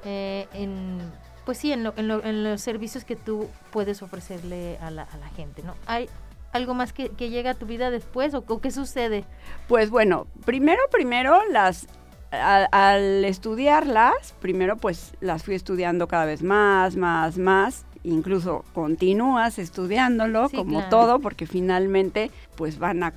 eh, 0.04 0.50
en, 0.54 0.98
pues 1.45 1.57
sí, 1.60 1.72
en, 1.72 1.86
lo- 1.86 1.94
en 1.95 2.10
lo- 2.10 2.22
en 2.22 2.44
los 2.44 2.60
servicios 2.60 3.06
que 3.06 3.15
tú 3.15 3.48
puedes 3.72 4.01
ofrecerle 4.01 4.77
a 4.81 4.92
la, 4.92 5.04
a 5.04 5.15
la 5.18 5.30
gente, 5.30 5.63
¿no? 5.63 5.75
¿Hay 5.86 6.10
algo 6.51 6.74
más 6.74 6.92
que, 6.92 7.07
que 7.07 7.30
llega 7.30 7.51
a 7.51 7.54
tu 7.54 7.65
vida 7.65 7.89
después 7.89 8.33
o, 8.33 8.44
o 8.45 8.60
qué 8.60 8.72
sucede? 8.72 9.24
Pues 9.69 9.89
bueno, 9.89 10.27
primero, 10.45 10.81
primero 10.92 11.39
las 11.50 11.88
al 12.31 13.25
estudiarlas, 13.25 14.33
primero 14.39 14.77
pues 14.77 15.13
las 15.19 15.43
fui 15.43 15.55
estudiando 15.55 16.07
cada 16.07 16.25
vez 16.25 16.43
más, 16.43 16.95
más, 16.95 17.38
más. 17.38 17.86
Incluso 18.03 18.63
continúas 18.74 19.59
estudiándolo 19.59 20.48
Sí, 20.50 20.55
como 20.57 20.79
claro. 20.79 20.89
todo, 20.89 21.19
porque 21.19 21.45
finalmente 21.48 22.31
pues 22.55 22.79
van 22.79 23.03
a- 23.03 23.13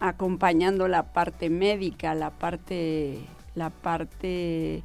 acompañando 0.00 0.88
la 0.88 1.04
parte 1.12 1.48
médica, 1.48 2.14
la 2.14 2.30
parte, 2.30 3.18
la 3.54 3.70
parte 3.70 4.82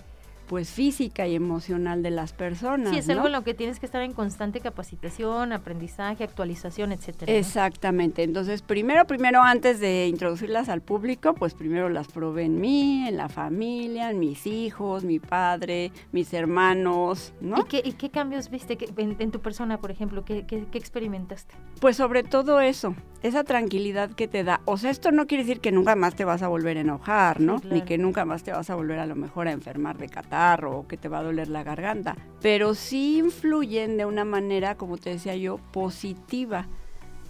pues 0.51 0.69
física 0.69 1.25
y 1.27 1.35
emocional 1.35 2.03
de 2.03 2.11
las 2.11 2.33
personas. 2.33 2.89
Sí, 2.89 2.97
es 2.97 3.07
¿no? 3.07 3.13
algo 3.13 3.27
en 3.27 3.31
lo 3.31 3.43
que 3.45 3.53
tienes 3.53 3.79
que 3.79 3.85
estar 3.85 4.01
en 4.01 4.11
constante 4.11 4.59
capacitación, 4.59 5.53
aprendizaje, 5.53 6.25
actualización, 6.25 6.91
etcétera. 6.91 7.31
¿no? 7.31 7.39
Exactamente. 7.39 8.23
Entonces, 8.23 8.61
primero, 8.61 9.05
primero, 9.07 9.41
antes 9.41 9.79
de 9.79 10.07
introducirlas 10.07 10.67
al 10.67 10.81
público, 10.81 11.35
pues 11.35 11.53
primero 11.53 11.87
las 11.87 12.09
probé 12.09 12.43
en 12.43 12.59
mí, 12.59 13.07
en 13.07 13.15
la 13.15 13.29
familia, 13.29 14.11
en 14.11 14.19
mis 14.19 14.45
hijos, 14.45 15.05
mi 15.05 15.19
padre, 15.19 15.93
mis 16.11 16.33
hermanos, 16.33 17.33
¿no? 17.39 17.57
¿Y, 17.61 17.63
qué, 17.63 17.81
y 17.85 17.93
qué 17.93 18.09
cambios 18.09 18.49
viste 18.49 18.75
que- 18.75 18.91
en, 18.97 19.15
en 19.19 19.31
tu 19.31 19.39
persona, 19.39 19.77
por 19.79 19.89
ejemplo? 19.89 20.25
¿Qué, 20.25 20.45
qué, 20.45 20.65
qué 20.69 20.77
experimentaste? 20.77 21.55
Pues 21.79 21.95
sobre 21.95 22.23
todo 22.23 22.59
eso, 22.59 22.93
esa 23.23 23.45
tranquilidad 23.45 24.11
que 24.11 24.27
te 24.27 24.43
da. 24.43 24.59
O 24.65 24.75
sea, 24.75 24.91
esto 24.91 25.11
no 25.13 25.27
quiere 25.27 25.45
decir 25.45 25.61
que 25.61 25.71
nunca 25.71 25.95
más 25.95 26.15
te 26.15 26.25
vas 26.25 26.41
a 26.41 26.49
volver 26.49 26.75
a 26.75 26.81
enojar, 26.81 27.39
¿no? 27.39 27.55
Sí, 27.55 27.61
claro. 27.61 27.75
Ni 27.77 27.81
que 27.83 27.97
nunca 27.97 28.25
más 28.25 28.43
te 28.43 28.51
vas 28.51 28.69
a 28.69 28.75
volver 28.75 28.99
a 28.99 29.05
lo 29.05 29.15
mejor 29.15 29.47
a 29.47 29.51
enfermar 29.53 29.97
de 29.97 30.09
catarro 30.41 30.79
o 30.79 30.87
que 30.87 30.97
te 30.97 31.07
va 31.09 31.19
a 31.19 31.23
doler 31.23 31.47
la 31.47 31.63
garganta. 31.63 32.15
Pero 32.41 32.73
sí 32.73 33.19
influyen 33.19 33.97
de 33.97 34.05
una 34.05 34.25
manera, 34.25 34.75
como 34.75 34.97
te 34.97 35.11
decía 35.11 35.35
yo, 35.35 35.57
positiva. 35.71 36.67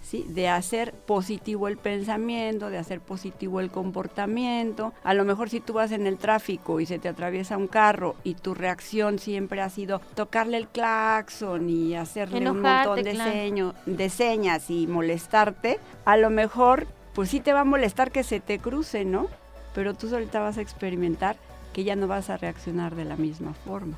¿sí? 0.02 0.24
De 0.28 0.48
hacer 0.48 0.92
positivo 0.94 1.68
el 1.68 1.76
pensamiento, 1.76 2.70
de 2.70 2.78
hacer 2.78 3.00
positivo 3.00 3.60
el 3.60 3.70
comportamiento. 3.70 4.92
A 5.04 5.14
lo 5.14 5.24
mejor 5.24 5.48
si 5.48 5.60
tú 5.60 5.74
vas 5.74 5.92
en 5.92 6.06
el 6.08 6.16
tráfico 6.18 6.80
y 6.80 6.86
se 6.86 6.98
te 6.98 7.08
atraviesa 7.08 7.56
un 7.56 7.68
carro 7.68 8.16
y 8.24 8.34
tu 8.34 8.52
reacción 8.54 9.18
siempre 9.20 9.60
ha 9.60 9.68
sido 9.70 10.00
tocarle 10.16 10.56
el 10.56 10.66
claxon 10.68 11.68
y 11.70 11.94
hacerle 11.94 12.38
un 12.50 12.60
montón 12.62 13.04
de, 13.04 13.14
seño- 13.32 13.74
de 13.86 14.08
señas 14.10 14.70
y 14.70 14.86
molestarte, 14.88 15.78
a 16.04 16.16
lo 16.16 16.30
mejor 16.30 16.86
pues 17.14 17.28
sí 17.30 17.40
te 17.40 17.52
va 17.52 17.60
a 17.60 17.64
molestar 17.64 18.10
que 18.10 18.24
se 18.24 18.40
te 18.40 18.58
cruce, 18.58 19.04
¿no? 19.04 19.28
Pero 19.74 19.94
tú 19.94 20.08
solita 20.08 20.40
vas 20.40 20.58
a 20.58 20.62
experimentar 20.62 21.36
que 21.72 21.84
ya 21.84 21.96
no 21.96 22.06
vas 22.06 22.30
a 22.30 22.36
reaccionar 22.36 22.94
de 22.94 23.04
la 23.04 23.16
misma 23.16 23.54
forma. 23.54 23.96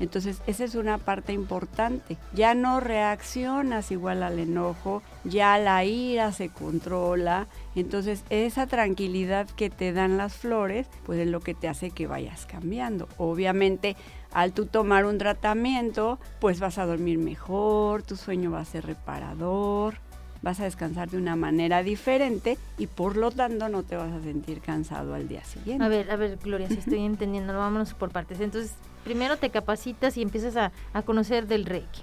Entonces, 0.00 0.42
esa 0.48 0.64
es 0.64 0.74
una 0.74 0.98
parte 0.98 1.32
importante. 1.32 2.16
Ya 2.34 2.54
no 2.54 2.80
reaccionas 2.80 3.92
igual 3.92 4.24
al 4.24 4.40
enojo, 4.40 5.00
ya 5.22 5.56
la 5.58 5.84
ira 5.84 6.32
se 6.32 6.48
controla. 6.48 7.46
Entonces, 7.76 8.24
esa 8.28 8.66
tranquilidad 8.66 9.48
que 9.48 9.70
te 9.70 9.92
dan 9.92 10.16
las 10.16 10.34
flores, 10.34 10.88
pues 11.04 11.20
es 11.20 11.28
lo 11.28 11.38
que 11.38 11.54
te 11.54 11.68
hace 11.68 11.90
que 11.90 12.08
vayas 12.08 12.46
cambiando. 12.46 13.08
Obviamente, 13.16 13.96
al 14.32 14.52
tú 14.52 14.66
tomar 14.66 15.04
un 15.04 15.18
tratamiento, 15.18 16.18
pues 16.40 16.58
vas 16.58 16.78
a 16.78 16.86
dormir 16.86 17.18
mejor, 17.18 18.02
tu 18.02 18.16
sueño 18.16 18.50
va 18.50 18.60
a 18.60 18.64
ser 18.64 18.86
reparador, 18.86 19.98
vas 20.42 20.60
a 20.60 20.64
descansar 20.64 21.08
de 21.08 21.16
una 21.16 21.36
manera 21.36 21.82
diferente 21.82 22.58
y 22.76 22.88
por 22.88 23.16
lo 23.16 23.30
tanto 23.30 23.68
no 23.68 23.82
te 23.82 23.96
vas 23.96 24.12
a 24.12 24.20
sentir 24.20 24.60
cansado 24.60 25.14
al 25.14 25.28
día 25.28 25.44
siguiente. 25.44 25.84
A 25.84 25.88
ver, 25.88 26.10
a 26.10 26.16
ver, 26.16 26.38
Gloria, 26.42 26.68
si 26.68 26.78
estoy 26.78 27.00
entendiendo, 27.04 27.56
vámonos 27.56 27.94
por 27.94 28.10
partes. 28.10 28.40
Entonces, 28.40 28.74
primero 29.04 29.36
te 29.36 29.50
capacitas 29.50 30.16
y 30.16 30.22
empiezas 30.22 30.56
a, 30.56 31.02
conocer 31.02 31.46
del 31.46 31.64
Reiki. 31.64 32.02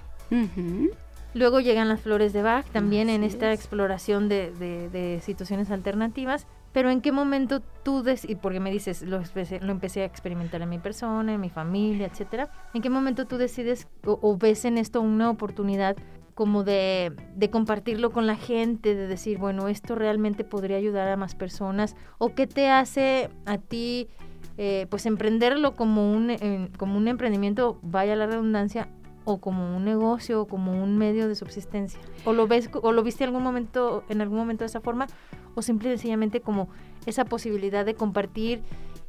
Luego 1.32 1.60
llegan 1.60 1.88
las 1.88 2.00
flores 2.00 2.32
de 2.32 2.42
Bach, 2.42 2.66
también 2.66 3.08
en 3.08 3.22
esta 3.22 3.52
exploración 3.52 4.28
de, 4.28 4.50
de, 4.52 5.20
situaciones 5.22 5.70
alternativas. 5.70 6.46
Pero 6.72 6.88
¿en 6.90 7.00
qué 7.00 7.10
momento 7.10 7.60
tú, 7.82 8.04
y 8.28 8.36
porque 8.36 8.60
me 8.60 8.70
dices, 8.70 9.02
lo 9.02 9.16
empecé, 9.16 9.58
lo 9.58 9.72
empecé 9.72 10.02
a 10.02 10.04
experimentar 10.04 10.62
en 10.62 10.68
mi 10.68 10.78
persona, 10.78 11.34
en 11.34 11.40
mi 11.40 11.50
familia, 11.50 12.06
etcétera, 12.06 12.48
¿en 12.74 12.80
qué 12.80 12.90
momento 12.90 13.26
tú 13.26 13.38
decides 13.38 13.88
o 14.04 14.36
ves 14.36 14.64
en 14.64 14.78
esto 14.78 15.00
una 15.00 15.30
oportunidad 15.30 15.96
como 16.40 16.64
de, 16.64 17.12
compartirlo 17.50 18.12
con 18.12 18.26
la 18.26 18.34
gente, 18.34 18.94
de 18.94 19.06
decir, 19.06 19.36
bueno, 19.36 19.68
esto 19.68 19.94
realmente 19.94 20.42
podría 20.42 20.78
ayudar 20.78 21.06
a 21.08 21.18
más 21.18 21.34
personas, 21.34 21.96
o 22.16 22.34
qué 22.34 22.46
te 22.46 22.70
hace 22.70 23.28
a 23.44 23.58
ti, 23.58 24.08
eh, 24.56 24.86
pues 24.88 25.04
emprenderlo 25.04 25.76
como 25.76 26.10
un, 26.10 26.70
como 26.78 26.96
un 26.96 27.08
emprendimiento, 27.08 27.78
vaya 27.82 28.16
la 28.16 28.26
redundancia, 28.26 28.88
o 29.26 29.36
como 29.36 29.76
un 29.76 29.84
negocio, 29.84 30.40
o 30.40 30.46
como 30.46 30.82
un 30.82 30.96
medio 30.96 31.28
de 31.28 31.34
subsistencia, 31.34 32.00
o 32.24 32.32
lo 32.32 32.46
ves, 32.46 32.70
o 32.72 32.90
lo 32.90 33.02
viste 33.02 33.24
algún 33.24 33.42
momento, 33.42 34.02
en 34.08 34.22
algún 34.22 34.38
momento 34.38 34.64
de 34.64 34.68
esa 34.68 34.80
forma, 34.80 35.08
o 35.54 35.60
simple 35.60 35.90
y 35.90 35.92
sencillamente 35.92 36.40
como 36.40 36.70
esa 37.04 37.26
posibilidad 37.26 37.84
de 37.84 37.92
compartir 37.92 38.62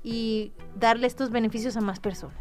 y 0.03 0.51
darle 0.77 1.07
estos 1.07 1.29
beneficios 1.29 1.77
a 1.77 1.81
más 1.81 2.01
personas. 2.01 2.35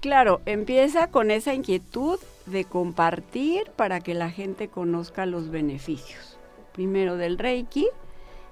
Claro, 0.00 0.40
empieza 0.44 1.06
con 1.12 1.30
esa 1.30 1.54
inquietud 1.54 2.18
de 2.46 2.64
compartir 2.64 3.70
para 3.76 4.00
que 4.00 4.14
la 4.14 4.30
gente 4.30 4.68
conozca 4.68 5.26
los 5.26 5.50
beneficios. 5.50 6.38
Primero 6.72 7.16
del 7.16 7.38
Reiki 7.38 7.88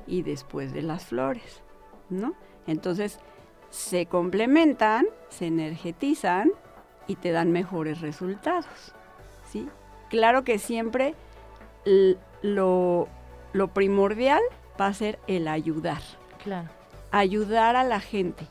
y 0.06 0.22
después 0.22 0.72
de 0.72 0.82
las 0.82 1.04
flores, 1.04 1.62
¿no? 2.08 2.34
Entonces 2.66 3.18
se 3.70 4.06
complementan, 4.06 5.06
se 5.28 5.46
energetizan 5.46 6.52
y 7.06 7.16
te 7.16 7.32
dan 7.32 7.52
mejores 7.52 8.00
resultados, 8.00 8.94
¿sí? 9.50 9.68
Claro 10.08 10.44
que 10.44 10.58
siempre 10.58 11.14
lo, 12.42 13.08
lo 13.52 13.68
primordial 13.68 14.42
va 14.80 14.86
a 14.86 14.94
ser 14.94 15.18
el 15.26 15.48
ayudar. 15.48 16.02
Claro. 16.42 16.68
Ayudar 17.10 17.76
a 17.76 17.84
la 17.84 18.00
gente 18.00 18.46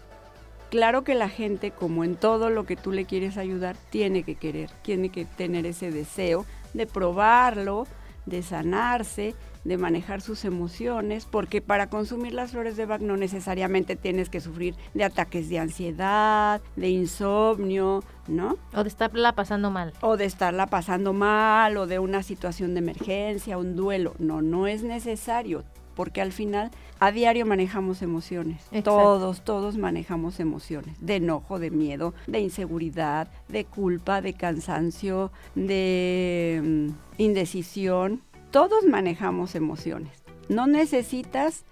Claro 0.71 1.03
que 1.03 1.15
la 1.15 1.27
gente, 1.27 1.71
como 1.71 2.05
en 2.05 2.15
todo 2.15 2.49
lo 2.49 2.65
que 2.65 2.77
tú 2.77 2.93
le 2.93 3.03
quieres 3.03 3.35
ayudar, 3.35 3.75
tiene 3.89 4.23
que 4.23 4.35
querer, 4.35 4.69
tiene 4.83 5.09
que 5.09 5.25
tener 5.25 5.65
ese 5.65 5.91
deseo 5.91 6.45
de 6.73 6.87
probarlo, 6.87 7.87
de 8.25 8.41
sanarse, 8.41 9.35
de 9.65 9.77
manejar 9.77 10.21
sus 10.21 10.45
emociones, 10.45 11.25
porque 11.25 11.61
para 11.61 11.87
consumir 11.87 12.31
las 12.31 12.51
flores 12.51 12.77
de 12.77 12.85
Bach 12.85 13.01
no 13.01 13.17
necesariamente 13.17 13.97
tienes 13.97 14.29
que 14.29 14.39
sufrir 14.39 14.75
de 14.93 15.03
ataques 15.03 15.49
de 15.49 15.59
ansiedad, 15.59 16.61
de 16.77 16.87
insomnio, 16.87 18.01
¿no? 18.29 18.57
O 18.73 18.83
de 18.83 18.87
estarla 18.87 19.33
pasando 19.33 19.71
mal. 19.71 19.91
O 19.99 20.15
de 20.15 20.23
estarla 20.23 20.67
pasando 20.67 21.11
mal, 21.11 21.75
o 21.75 21.85
de 21.85 21.99
una 21.99 22.23
situación 22.23 22.75
de 22.75 22.79
emergencia, 22.79 23.57
un 23.57 23.75
duelo. 23.75 24.13
No, 24.19 24.41
no 24.41 24.67
es 24.67 24.83
necesario 24.83 25.65
porque 25.95 26.21
al 26.21 26.31
final 26.31 26.71
a 26.99 27.11
diario 27.11 27.45
manejamos 27.45 28.01
emociones. 28.01 28.63
Todos, 28.83 29.43
todos 29.43 29.77
manejamos 29.77 30.39
emociones. 30.39 30.95
De 30.99 31.15
enojo, 31.15 31.59
de 31.59 31.71
miedo, 31.71 32.13
de 32.27 32.39
inseguridad, 32.39 33.27
de 33.47 33.65
culpa, 33.65 34.21
de 34.21 34.33
cansancio, 34.33 35.31
de 35.55 36.61
mm, 36.63 37.21
indecisión. 37.21 38.21
Todos 38.51 38.85
manejamos 38.85 39.55
emociones. 39.55 40.11
No 40.49 40.67
necesitas 40.67 41.65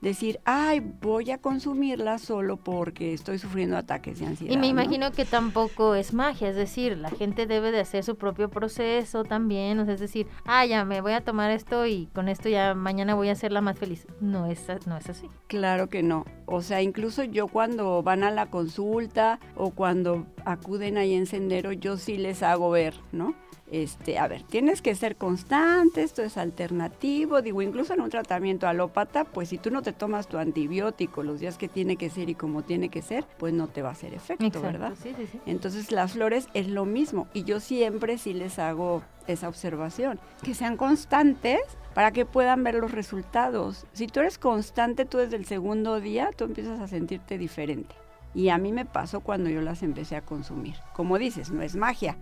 decir, 0.00 0.40
ay, 0.44 0.80
voy 0.80 1.30
a 1.30 1.38
consumirla 1.38 2.18
solo 2.18 2.56
porque 2.56 3.14
estoy 3.14 3.38
sufriendo 3.38 3.76
ataques 3.76 4.18
de 4.18 4.26
ansiedad. 4.26 4.52
Y 4.52 4.56
me 4.56 4.66
imagino 4.66 5.10
que 5.12 5.24
tampoco 5.24 5.94
es 5.94 6.12
magia, 6.12 6.48
es 6.48 6.56
decir, 6.56 6.96
la 6.96 7.10
gente 7.10 7.46
debe 7.46 7.72
de 7.72 7.80
hacer 7.80 8.04
su 8.04 8.16
propio 8.16 8.48
proceso 8.48 9.24
también, 9.24 9.78
o 9.80 9.84
sea, 9.84 9.94
es 9.94 10.00
decir, 10.00 10.26
ah, 10.44 10.64
ya 10.66 10.84
me 10.84 11.00
voy 11.00 11.12
a 11.12 11.22
tomar 11.22 11.50
esto 11.50 11.86
y 11.86 12.06
con 12.14 12.28
esto 12.28 12.48
ya 12.48 12.74
mañana 12.74 13.14
voy 13.14 13.28
a 13.28 13.32
hacerla 13.32 13.60
más 13.60 13.78
feliz. 13.78 14.06
No 14.20 14.46
es, 14.46 14.66
no 14.86 14.96
es 14.96 15.08
así. 15.08 15.28
Claro 15.46 15.88
que 15.88 16.02
no. 16.02 16.24
O 16.46 16.62
sea, 16.62 16.82
incluso 16.82 17.24
yo 17.24 17.48
cuando 17.48 18.02
van 18.02 18.22
a 18.22 18.30
la 18.30 18.50
consulta 18.50 19.40
o 19.54 19.70
cuando 19.70 20.26
acuden 20.44 20.98
ahí 20.98 21.14
en 21.14 21.26
sendero, 21.26 21.72
yo 21.72 21.96
sí 21.96 22.16
les 22.16 22.42
hago 22.42 22.70
ver, 22.70 22.94
¿no? 23.12 23.34
Este, 23.70 24.18
a 24.18 24.28
ver, 24.28 24.42
tienes 24.44 24.80
que 24.80 24.94
ser 24.94 25.16
constante, 25.16 26.02
esto 26.02 26.22
es 26.22 26.36
alternativo, 26.36 27.42
digo, 27.42 27.62
incluso 27.62 27.94
en 27.94 28.00
un 28.00 28.10
tratamiento 28.10 28.68
alópata, 28.68 29.24
pues 29.24 29.48
si 29.48 29.58
tú 29.58 29.70
no 29.70 29.82
te 29.82 29.92
tomas 29.92 30.28
tu 30.28 30.38
antibiótico 30.38 31.22
los 31.22 31.40
días 31.40 31.58
que 31.58 31.68
tiene 31.68 31.96
que 31.96 32.08
ser 32.08 32.28
y 32.28 32.34
como 32.34 32.62
tiene 32.62 32.88
que 32.88 33.02
ser, 33.02 33.24
pues 33.38 33.52
no 33.52 33.66
te 33.68 33.82
va 33.82 33.88
a 33.88 33.92
hacer 33.92 34.14
efecto, 34.14 34.60
¿verdad? 34.60 34.94
Sí, 35.02 35.12
sí, 35.16 35.26
sí. 35.30 35.40
Entonces 35.46 35.90
las 35.90 36.12
flores 36.12 36.48
es 36.54 36.68
lo 36.68 36.84
mismo 36.84 37.26
y 37.34 37.44
yo 37.44 37.60
siempre 37.60 38.18
sí 38.18 38.34
les 38.34 38.58
hago 38.58 39.02
esa 39.26 39.48
observación, 39.48 40.20
que 40.42 40.54
sean 40.54 40.76
constantes 40.76 41.60
para 41.94 42.12
que 42.12 42.24
puedan 42.24 42.62
ver 42.62 42.76
los 42.76 42.92
resultados. 42.92 43.86
Si 43.92 44.06
tú 44.06 44.20
eres 44.20 44.38
constante, 44.38 45.04
tú 45.04 45.18
desde 45.18 45.36
el 45.36 45.46
segundo 45.46 46.00
día, 46.00 46.30
tú 46.36 46.44
empiezas 46.44 46.78
a 46.78 46.86
sentirte 46.86 47.38
diferente. 47.38 47.94
Y 48.34 48.50
a 48.50 48.58
mí 48.58 48.70
me 48.70 48.84
pasó 48.84 49.20
cuando 49.20 49.48
yo 49.48 49.62
las 49.62 49.82
empecé 49.82 50.14
a 50.14 50.20
consumir. 50.20 50.76
Como 50.92 51.18
dices, 51.18 51.50
no 51.50 51.62
es 51.62 51.74
magia, 51.74 52.18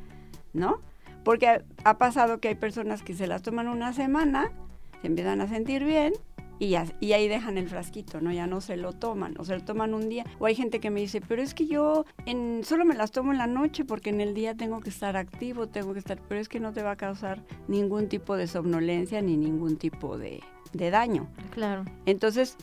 ¿no? 0.53 0.81
Porque 1.25 1.63
ha 1.85 1.99
pasado 1.99 2.39
que 2.39 2.49
hay 2.49 2.55
personas 2.55 3.03
que 3.03 3.15
se 3.15 3.27
las 3.27 3.43
toman 3.43 3.69
una 3.69 3.93
semana, 3.93 4.53
se 5.01 5.07
empiezan 5.09 5.41
a 5.41 5.49
sentir 5.49 5.85
bien 5.85 6.13
y, 6.59 6.77
y, 7.01 7.13
ahí 7.13 7.29
dejan 7.29 7.59
el 7.59 7.69
frasquito, 7.69 8.21
¿no? 8.21 8.33
Ya 8.33 8.47
no 8.47 8.61
se 8.61 8.77
lo 8.77 8.93
toman, 8.93 9.35
o 9.39 9.45
se 9.45 9.57
lo 9.57 9.65
toman 9.65 9.93
un 9.93 10.09
día. 10.09 10.25
O 10.39 10.47
hay 10.47 10.55
gente 10.55 10.79
que 10.79 10.91
me 10.91 11.01
dice, 11.01 11.21
pero 11.21 11.43
es 11.43 11.53
que 11.53 11.67
yo 11.67 12.05
en, 12.27 12.63
solo 12.65 12.85
me 12.85 12.95
las 12.95 13.11
tomo 13.11 13.33
en 13.33 13.39
la 13.39 13.47
noche 13.47 13.85
porque 13.85 14.11
en 14.11 14.21
el 14.21 14.35
día 14.35 14.55
tengo 14.55 14.81
que 14.81 14.91
estar 14.91 15.17
activo, 15.17 15.67
tengo 15.67 15.93
que 15.93 15.99
estar, 15.99 16.19
pero 16.29 16.41
es 16.41 16.49
que 16.49 16.61
no 16.61 16.73
te 16.73 16.83
va 16.83 16.93
a 16.93 16.97
causar 16.97 17.43
ningún 17.67 18.09
tipo 18.09 18.37
de 18.37 18.47
somnolencia 18.47 19.21
ni 19.21 19.37
ningún 19.37 19.77
tipo 19.77 20.17
de, 20.17 20.43
de 20.73 20.91
daño. 20.91 21.27
Claro. 21.51 21.85
Entonces, 22.07 22.57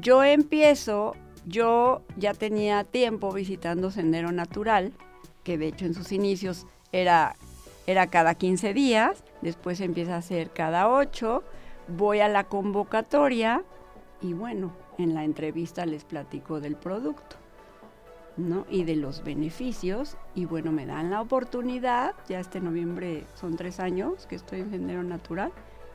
yo 0.00 0.24
empiezo, 0.24 1.14
yo 1.46 2.02
ya 2.16 2.34
tenía 2.34 2.84
tiempo 2.84 3.32
visitando 3.32 3.90
Sendero 3.90 4.32
Natural, 4.32 4.92
que 5.44 5.58
de 5.58 5.68
hecho 5.68 5.86
en 5.86 5.94
sus 5.94 6.10
inicios 6.12 6.66
era 6.92 7.36
era 7.88 8.08
cada 8.08 8.34
15 8.34 8.74
días, 8.74 9.24
después 9.40 9.80
empieza 9.80 10.14
a 10.14 10.20
ser 10.20 10.50
cada 10.50 10.90
8, 10.90 11.42
voy 11.96 12.20
a 12.20 12.28
la 12.28 12.44
convocatoria 12.44 13.62
y 14.20 14.34
bueno, 14.34 14.72
en 14.98 15.14
la 15.14 15.24
entrevista 15.24 15.86
les 15.86 16.04
platico 16.04 16.60
del 16.60 16.76
producto. 16.76 17.36
¿no? 18.36 18.66
y 18.70 18.84
de 18.84 18.94
los 18.94 19.24
beneficios 19.24 20.16
y 20.36 20.44
bueno 20.44 20.70
me 20.70 20.86
dan 20.86 21.10
la 21.10 21.20
oportunidad 21.20 22.14
ya 22.28 22.38
este 22.38 22.60
noviembre 22.60 23.24
son 23.34 23.56
tres 23.56 23.80
años 23.80 24.28
que 24.28 24.36
estoy 24.36 24.60
en 24.60 24.70
Sendero 24.70 25.02
Natural 25.02 25.50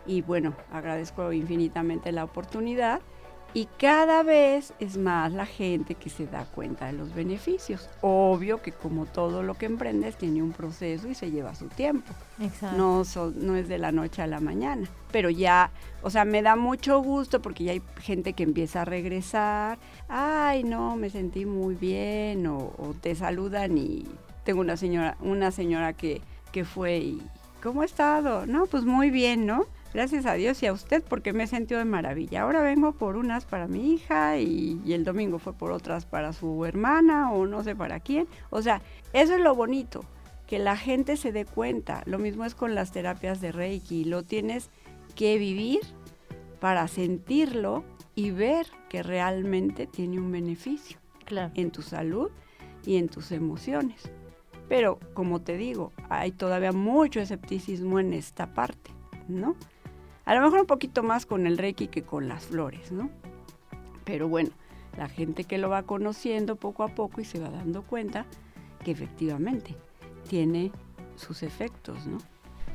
y 0.05 0.23
bueno 0.23 0.53
agradezco 0.69 1.31
infinitamente 1.31 2.11
la 2.11 2.25
oportunidad 2.25 2.99
y 3.53 3.67
cada 3.77 4.23
vez 4.23 4.73
es 4.79 4.97
más 4.97 5.31
la 5.31 5.45
gente 5.45 5.95
que 5.95 6.09
se 6.09 6.25
da 6.25 6.45
cuenta 6.45 6.87
de 6.87 6.93
los 6.93 7.13
beneficios. 7.13 7.87
Obvio 8.01 8.61
que 8.61 8.71
como 8.71 9.05
todo 9.05 9.43
lo 9.43 9.53
que 9.53 9.67
emprendes 9.67 10.17
tiene 10.17 10.41
un 10.41 10.53
proceso 10.53 11.07
y 11.07 11.13
se 11.13 11.29
lleva 11.29 11.53
su 11.53 11.67
tiempo. 11.67 12.11
Exacto. 12.41 12.77
No, 12.77 13.03
no 13.35 13.55
es 13.55 13.67
de 13.67 13.77
la 13.77 13.91
noche 13.91 14.23
a 14.23 14.27
la 14.27 14.39
mañana. 14.39 14.87
Pero 15.11 15.29
ya, 15.29 15.69
o 16.01 16.09
sea, 16.09 16.25
me 16.25 16.41
da 16.41 16.55
mucho 16.55 16.99
gusto 16.99 17.41
porque 17.41 17.63
ya 17.63 17.73
hay 17.73 17.81
gente 17.99 18.33
que 18.33 18.43
empieza 18.43 18.81
a 18.81 18.85
regresar. 18.85 19.77
Ay, 20.07 20.63
no, 20.63 20.95
me 20.95 21.11
sentí 21.11 21.45
muy 21.45 21.75
bien. 21.75 22.47
O, 22.47 22.73
o 22.77 22.95
te 22.99 23.13
saludan 23.13 23.77
y 23.77 24.07
tengo 24.43 24.61
una 24.61 24.77
señora, 24.77 25.15
una 25.21 25.51
señora 25.51 25.93
que, 25.93 26.21
que 26.51 26.65
fue 26.65 26.97
y... 26.97 27.21
¿Cómo 27.61 27.81
ha 27.81 27.85
estado? 27.85 28.45
No, 28.45 28.65
pues 28.65 28.83
muy 28.83 29.09
bien, 29.09 29.45
¿no? 29.45 29.67
Gracias 29.93 30.25
a 30.25 30.33
Dios 30.33 30.63
y 30.63 30.65
a 30.65 30.73
usted 30.73 31.03
porque 31.07 31.33
me 31.33 31.43
he 31.43 31.47
sentido 31.47 31.77
de 31.77 31.85
maravilla. 31.85 32.41
Ahora 32.41 32.63
vengo 32.63 32.93
por 32.93 33.15
unas 33.15 33.45
para 33.45 33.67
mi 33.67 33.93
hija 33.93 34.39
y, 34.39 34.81
el 34.91 35.03
domingo 35.03 35.37
fue 35.37 35.53
por 35.53 35.71
otras 35.71 36.07
para 36.07 36.33
su 36.33 36.65
hermana 36.65 37.31
o 37.31 37.45
no 37.45 37.63
sé 37.63 37.75
para 37.75 37.99
quién. 37.99 38.27
O 38.49 38.63
sea, 38.63 38.81
eso 39.13 39.35
es 39.35 39.41
lo 39.41 39.53
bonito, 39.53 40.03
que 40.47 40.57
la 40.57 40.77
gente 40.77 41.15
se 41.15 41.31
dé 41.31 41.45
cuenta. 41.45 42.01
Lo 42.05 42.17
mismo 42.17 42.43
es 42.43 42.55
con 42.55 42.73
las 42.73 42.91
terapias 42.91 43.39
de 43.39 43.51
Reiki. 43.51 44.03
Lo 44.05 44.23
tienes 44.23 44.71
que 45.15 45.37
vivir 45.37 45.81
para 46.59 46.87
sentirlo 46.87 47.83
y 48.15 48.31
ver 48.31 48.65
que 48.89 49.03
realmente 49.03 49.85
tiene 49.85 50.19
un 50.19 50.31
beneficio 50.31 50.97
claro. 51.23 51.51
en 51.53 51.69
tu 51.69 51.83
salud 51.83 52.31
y 52.83 52.95
en 52.95 53.09
tus 53.09 53.31
emociones. 53.31 54.09
Pero 54.67 54.99
como 55.13 55.41
te 55.41 55.55
digo, 55.55 55.91
hay 56.09 56.31
todavía 56.31 56.71
mucho 56.71 57.19
escepticismo 57.19 57.99
en 57.99 58.13
esta 58.13 58.55
parte, 58.55 58.89
¿no? 59.27 59.55
A 60.25 60.35
lo 60.35 60.41
mejor 60.41 60.61
un 60.61 60.67
poquito 60.67 61.03
más 61.03 61.25
con 61.25 61.47
el 61.47 61.57
Reiki 61.57 61.87
que 61.87 62.03
con 62.03 62.27
las 62.27 62.45
flores, 62.45 62.91
¿no? 62.91 63.09
Pero 64.05 64.27
bueno, 64.27 64.51
la 64.97 65.07
gente 65.07 65.43
que 65.43 65.57
lo 65.57 65.69
va 65.69 65.83
conociendo 65.83 66.55
poco 66.55 66.83
a 66.83 66.89
poco 66.89 67.21
y 67.21 67.25
se 67.25 67.39
va 67.39 67.49
dando 67.49 67.83
cuenta 67.83 68.25
que 68.83 68.91
efectivamente 68.91 69.75
tiene 70.29 70.71
sus 71.15 71.43
efectos, 71.43 72.05
¿no? 72.07 72.17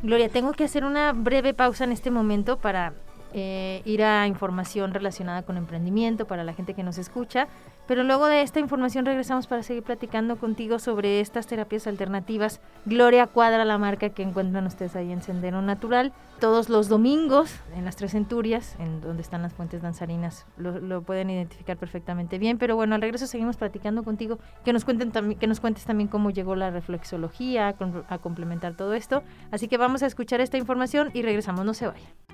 Gloria, 0.02 0.28
tengo 0.28 0.52
que 0.52 0.64
hacer 0.64 0.84
una 0.84 1.12
breve 1.12 1.54
pausa 1.54 1.84
en 1.84 1.92
este 1.92 2.10
momento 2.10 2.58
para 2.58 2.94
eh, 3.34 3.82
ir 3.84 4.02
a 4.02 4.26
información 4.26 4.94
relacionada 4.94 5.42
con 5.42 5.58
emprendimiento 5.58 6.26
para 6.26 6.44
la 6.44 6.54
gente 6.54 6.72
que 6.74 6.82
nos 6.82 6.98
escucha. 6.98 7.48
Pero 7.86 8.02
luego 8.02 8.26
de 8.26 8.42
esta 8.42 8.60
información 8.60 9.04
regresamos 9.04 9.46
para 9.46 9.62
seguir 9.62 9.82
platicando 9.82 10.36
contigo 10.36 10.78
sobre 10.78 11.20
estas 11.20 11.46
terapias 11.46 11.86
alternativas. 11.86 12.60
Gloria 12.88 13.26
Cuadra, 13.26 13.66
la 13.66 13.76
marca 13.76 14.08
que 14.08 14.22
encuentran 14.22 14.66
ustedes 14.66 14.96
ahí 14.96 15.12
en 15.12 15.20
Sendero 15.20 15.60
Natural. 15.60 16.14
Todos 16.40 16.70
los 16.70 16.88
domingos 16.88 17.54
en 17.74 17.84
las 17.84 17.96
Tres 17.96 18.12
Centurias, 18.12 18.76
en 18.78 19.02
donde 19.02 19.20
están 19.20 19.42
las 19.42 19.52
fuentes 19.52 19.82
danzarinas, 19.82 20.46
lo, 20.56 21.02
pueden 21.02 21.28
identificar 21.28 21.76
perfectamente 21.76 22.38
bien. 22.38 22.56
Pero 22.56 22.76
bueno, 22.76 22.94
al 22.94 23.02
regreso 23.02 23.26
seguimos 23.26 23.58
platicando 23.58 24.04
contigo, 24.04 24.38
que 24.64 24.72
nos, 24.72 24.86
cuenten 24.86 25.12
que 25.36 25.46
nos 25.46 25.60
cuentes 25.60 25.84
también 25.84 26.08
cómo 26.08 26.30
llegó 26.30 26.56
la 26.56 26.70
reflexología 26.70 27.68
a, 27.68 27.74
a 28.08 28.18
complementar 28.18 28.74
todo 28.74 28.94
esto. 28.94 29.22
Así 29.50 29.68
que 29.68 29.76
vamos 29.76 30.02
a 30.02 30.06
escuchar 30.06 30.40
esta 30.40 30.56
información 30.56 31.10
y 31.12 31.20
regresamos, 31.20 31.66
no 31.66 31.74
se 31.74 31.88
vayan. 31.88 32.27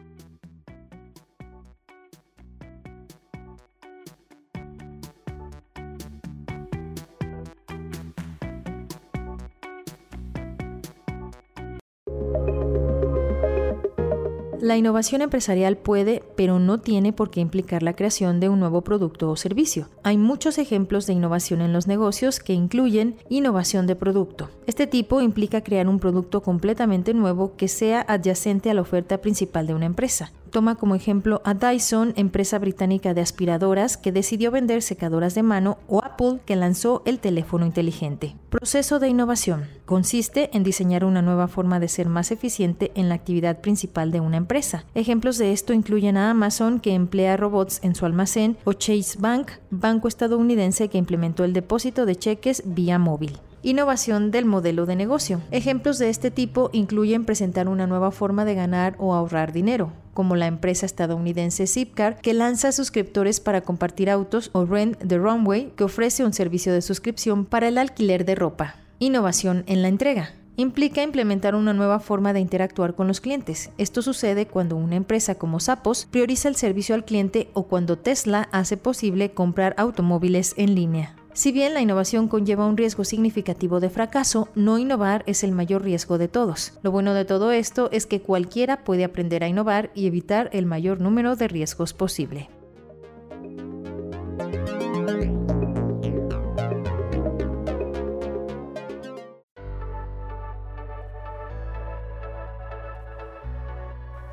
La 14.65 14.79
innovación 14.79 15.21
empresarial 15.21 15.77
puede, 15.77 16.23
pero 16.37 16.59
no 16.59 16.81
tiene 16.81 17.13
por 17.13 17.31
qué 17.31 17.41
implicar 17.41 17.83
la 17.83 17.93
creación 17.93 18.41
de 18.41 18.49
un 18.49 18.61
nuevo 18.61 18.81
producto 18.81 19.31
o 19.31 19.37
servicio. 19.37 19.91
Hay 20.05 20.17
muchos 20.17 20.57
ejemplos 20.57 21.07
de 21.07 21.13
innovación 21.13 21.61
en 21.61 21.75
los 21.75 21.87
negocios 21.87 22.41
que 22.41 22.55
incluyen 22.55 23.17
innovación 23.29 23.87
de 23.87 23.95
producto. 23.95 24.49
Este 24.67 24.87
tipo 24.87 25.21
implica 25.21 25.63
crear 25.63 25.87
un 25.87 25.99
producto 25.99 26.43
completamente 26.43 27.13
nuevo 27.13 27.57
que 27.59 27.69
sea 27.69 28.07
adyacente 28.09 28.71
a 28.71 28.75
la 28.75 28.81
oferta 28.81 29.19
principal 29.19 29.67
de 29.67 29.75
una 29.75 29.85
empresa 29.85 30.33
toma 30.55 30.77
como 30.77 30.95
ejemplo 30.95 31.43
a 31.45 31.55
Dyson, 31.55 32.13
empresa 32.15 32.61
británica 32.61 33.13
de 33.13 33.21
aspiradoras 33.21 33.97
que 33.97 34.13
decidió 34.13 34.53
vender 34.53 34.83
secadoras 34.83 35.35
de 35.35 35.43
mano, 35.43 35.79
o 35.89 36.01
Apple, 36.15 36.39
que 36.47 36.55
lanzó 36.55 37.03
el 37.07 37.19
teléfono 37.19 37.67
inteligente. 37.67 38.37
Proceso 38.51 39.01
de 39.01 39.09
innovación. 39.09 39.69
Consiste 39.85 40.51
en 40.57 40.63
diseñar 40.63 41.05
una 41.05 41.23
nueva 41.23 41.49
forma 41.49 41.81
de 41.81 41.89
ser 41.89 42.09
más 42.09 42.31
eficiente 42.31 42.93
en 42.95 43.09
la 43.09 43.17
actividad 43.17 43.61
principal 43.61 44.13
de 44.13 44.21
una 44.21 44.37
empresa. 44.37 44.85
Ejemplos 44.95 45.39
de 45.39 45.53
esto 45.53 45.73
incluyen 45.73 46.17
a 46.17 46.31
Amazon, 46.31 46.79
que 46.79 46.95
emplea 46.95 47.37
robots 47.37 47.81
en 47.83 47.97
su 47.97 48.07
almacén, 48.07 48.57
o 48.65 48.75
Chase 48.75 49.19
Bank, 49.19 49.51
banco 49.71 50.07
estadounidense 50.07 50.89
que 50.89 50.99
implementó 50.99 51.43
el 51.43 51.53
depósito 51.53 52.07
de 52.07 52.15
cheques 52.15 52.63
vía 52.65 52.99
móvil. 52.99 53.41
Innovación 53.67 54.31
del 54.31 54.45
modelo 54.45 54.85
de 54.85 54.95
negocio. 54.95 55.41
Ejemplos 55.51 55.99
de 55.99 56.11
este 56.11 56.31
tipo 56.31 56.69
incluyen 56.75 57.25
presentar 57.25 57.67
una 57.67 57.87
nueva 57.87 58.11
forma 58.11 58.45
de 58.45 58.55
ganar 58.55 58.95
o 58.99 59.15
ahorrar 59.15 59.55
dinero, 59.55 59.91
como 60.13 60.37
la 60.37 60.49
empresa 60.49 60.85
estadounidense 60.85 61.67
Zipcar, 61.67 62.21
que 62.21 62.35
lanza 62.35 62.73
suscriptores 62.73 63.41
para 63.41 63.63
compartir 63.63 64.11
autos, 64.11 64.51
o 64.53 64.67
Rent 64.67 64.99
the 64.99 65.17
Runway, 65.17 65.73
que 65.77 65.85
ofrece 65.85 66.27
un 66.27 66.35
servicio 66.35 66.75
de 66.75 66.83
suscripción 66.83 67.47
para 67.47 67.67
el 67.67 67.79
alquiler 67.79 68.27
de 68.27 68.35
ropa. 68.35 68.77
Innovación 68.99 69.65
en 69.67 69.81
la 69.81 69.89
entrega 69.89 70.33
implica 70.57 71.03
implementar 71.03 71.55
una 71.55 71.73
nueva 71.73 72.01
forma 72.01 72.35
de 72.35 72.41
interactuar 72.41 72.95
con 72.95 73.09
los 73.09 73.23
clientes. 73.23 73.71
Esto 73.79 74.03
sucede 74.03 74.47
cuando 74.47 74.77
una 74.77 74.97
empresa 74.97 75.37
como 75.37 75.59
Sapos 75.59 76.05
prioriza 76.05 76.49
el 76.49 76.57
servicio 76.57 76.95
al 76.95 77.07
cliente 77.07 77.49
o 77.55 77.63
cuando 77.63 77.97
Tesla 77.97 78.47
hace 78.53 78.77
posible 78.77 79.33
comprar 79.33 79.75
automóviles 79.79 80.53
en 80.59 80.75
línea. 80.75 81.17
Si 81.35 81.51
bien 81.51 81.75
la 81.75 81.81
innovación 81.81 82.29
conlleva 82.29 82.65
un 82.65 82.77
riesgo 82.77 83.03
significativo 83.03 83.81
de 83.81 83.91
fracaso, 83.91 84.49
no 84.55 84.79
innovar 84.79 85.25
es 85.27 85.43
el 85.43 85.51
mayor 85.51 85.83
riesgo 85.83 86.17
de 86.17 86.29
todos. 86.29 86.79
Lo 86.83 86.93
bueno 86.93 87.13
de 87.13 87.25
todo 87.25 87.51
esto 87.51 87.89
es 87.91 88.07
que 88.07 88.23
cualquiera 88.23 88.85
puede 88.85 89.03
aprender 89.03 89.43
a 89.43 89.49
innovar 89.49 89.91
y 89.95 90.07
evitar 90.07 90.49
el 90.53 90.65
mayor 90.65 91.01
número 91.01 91.35
de 91.35 91.49
riesgos 91.49 91.93
posible. 91.93 92.49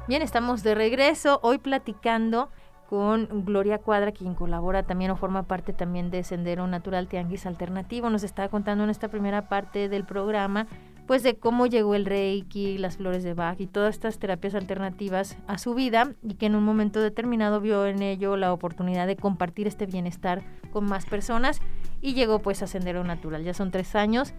Bien, 0.07 0.21
estamos 0.21 0.61
de 0.61 0.75
regreso 0.75 1.39
hoy 1.41 1.57
platicando 1.57 2.51
con 2.91 3.45
Gloria 3.45 3.77
Cuadra, 3.77 4.11
quien 4.11 4.35
colabora 4.35 4.83
también 4.83 5.11
o 5.11 5.15
forma 5.15 5.43
parte 5.43 5.71
también 5.71 6.11
de 6.11 6.25
Sendero 6.25 6.67
Natural 6.67 7.07
Tianguis 7.07 7.45
Alternativo. 7.45 8.09
Nos 8.09 8.23
está 8.23 8.49
contando 8.49 8.83
en 8.83 8.89
esta 8.89 9.07
primera 9.07 9.47
parte 9.47 9.87
del 9.87 10.03
programa 10.03 10.67
pues 11.07 11.23
de 11.23 11.37
cómo 11.37 11.67
llegó 11.67 11.95
el 11.95 12.05
Reiki, 12.05 12.77
las 12.77 12.97
flores 12.97 13.23
de 13.23 13.33
Bach 13.33 13.61
y 13.61 13.67
todas 13.67 13.95
estas 13.95 14.19
terapias 14.19 14.55
alternativas 14.55 15.37
a 15.47 15.57
su 15.57 15.73
vida 15.73 16.15
y 16.21 16.33
que 16.33 16.47
en 16.47 16.55
un 16.55 16.65
momento 16.65 16.99
determinado 16.99 17.61
vio 17.61 17.87
en 17.87 18.01
ello 18.01 18.35
la 18.35 18.51
oportunidad 18.51 19.07
de 19.07 19.15
compartir 19.15 19.67
este 19.67 19.85
bienestar 19.85 20.43
con 20.73 20.83
más 20.83 21.05
personas 21.05 21.61
y 22.01 22.13
llegó 22.13 22.39
pues 22.39 22.61
a 22.61 22.67
Sendero 22.67 23.05
Natural. 23.05 23.41
Ya 23.41 23.53
son 23.53 23.71
tres 23.71 23.95
años 23.95 24.33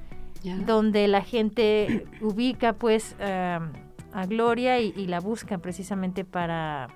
donde 0.66 1.08
la 1.08 1.22
gente 1.22 2.04
ubica 2.20 2.74
pues 2.74 3.16
a 3.18 4.26
Gloria 4.28 4.78
y, 4.78 4.92
y 4.94 5.06
la 5.06 5.20
busca 5.20 5.56
precisamente 5.56 6.26
para 6.26 6.88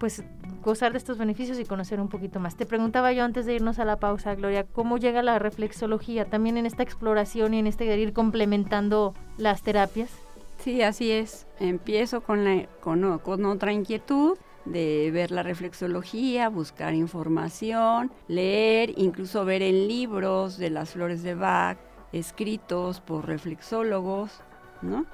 pues 0.00 0.24
gozar 0.64 0.92
de 0.92 0.98
estos 0.98 1.18
beneficios 1.18 1.60
y 1.60 1.64
conocer 1.64 2.00
un 2.00 2.08
poquito 2.08 2.40
más. 2.40 2.56
Te 2.56 2.66
preguntaba 2.66 3.12
yo 3.12 3.22
antes 3.22 3.46
de 3.46 3.54
irnos 3.54 3.78
a 3.78 3.84
la 3.84 3.98
pausa, 3.98 4.34
Gloria, 4.34 4.64
¿cómo 4.64 4.98
llega 4.98 5.22
la 5.22 5.38
reflexología 5.38 6.24
también 6.24 6.56
en 6.56 6.66
esta 6.66 6.82
exploración 6.82 7.54
y 7.54 7.60
en 7.60 7.68
este 7.68 7.84
ir 7.96 8.12
complementando 8.12 9.14
las 9.36 9.62
terapias? 9.62 10.10
Sí, 10.58 10.82
así 10.82 11.10
es. 11.10 11.46
Empiezo 11.60 12.22
con, 12.22 12.44
la, 12.44 12.66
con, 12.80 13.18
con 13.20 13.44
otra 13.44 13.72
inquietud 13.72 14.36
de 14.64 15.10
ver 15.12 15.30
la 15.30 15.42
reflexología, 15.42 16.48
buscar 16.48 16.94
información, 16.94 18.10
leer, 18.26 18.92
incluso 18.96 19.44
ver 19.44 19.62
en 19.62 19.86
libros 19.86 20.58
de 20.58 20.70
las 20.70 20.90
flores 20.90 21.22
de 21.22 21.34
Bach, 21.34 21.78
escritos 22.12 23.00
por 23.00 23.26
reflexólogos, 23.26 24.40
¿no? 24.82 25.06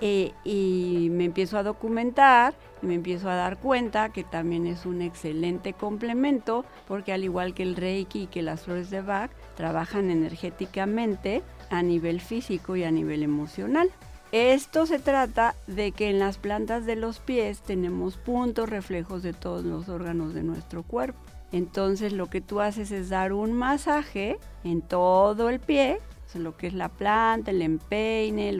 Y, 0.00 1.08
me 1.10 1.24
empiezo 1.24 1.58
a 1.58 1.62
documentar 1.62 2.54
y 2.82 2.86
me 2.86 2.94
empiezo 2.94 3.28
a 3.28 3.34
dar 3.34 3.58
cuenta 3.58 4.10
que 4.10 4.24
también 4.24 4.66
es 4.66 4.86
un 4.86 5.02
excelente 5.02 5.72
complemento 5.72 6.64
porque 6.86 7.12
al 7.12 7.24
igual 7.24 7.54
que 7.54 7.62
el 7.62 7.76
Reiki 7.76 8.22
y 8.22 8.26
que 8.26 8.42
las 8.42 8.62
flores 8.62 8.90
de 8.90 9.02
Bach 9.02 9.30
trabajan 9.56 10.10
energéticamente 10.10 11.42
a 11.70 11.82
nivel 11.82 12.20
físico 12.20 12.76
y 12.76 12.84
a 12.84 12.90
nivel 12.90 13.22
emocional. 13.22 13.90
Esto 14.32 14.86
se 14.86 14.98
trata 14.98 15.54
de 15.68 15.92
que 15.92 16.10
en 16.10 16.18
las 16.18 16.38
plantas 16.38 16.86
de 16.86 16.96
los 16.96 17.20
pies 17.20 17.60
tenemos 17.60 18.16
puntos 18.16 18.68
reflejos 18.68 19.22
de 19.22 19.32
todos 19.32 19.64
los 19.64 19.88
órganos 19.88 20.34
de 20.34 20.42
nuestro 20.42 20.82
cuerpo. 20.82 21.20
Entonces 21.52 22.12
lo 22.12 22.28
que 22.28 22.40
tú 22.40 22.60
haces 22.60 22.90
es 22.90 23.10
dar 23.10 23.32
un 23.32 23.52
masaje 23.52 24.38
en 24.64 24.82
todo 24.82 25.50
el 25.50 25.60
pie 25.60 26.00
lo 26.38 26.56
que 26.56 26.66
es 26.66 26.74
la 26.74 26.88
planta, 26.88 27.50
el 27.50 27.62
empeine, 27.62 28.56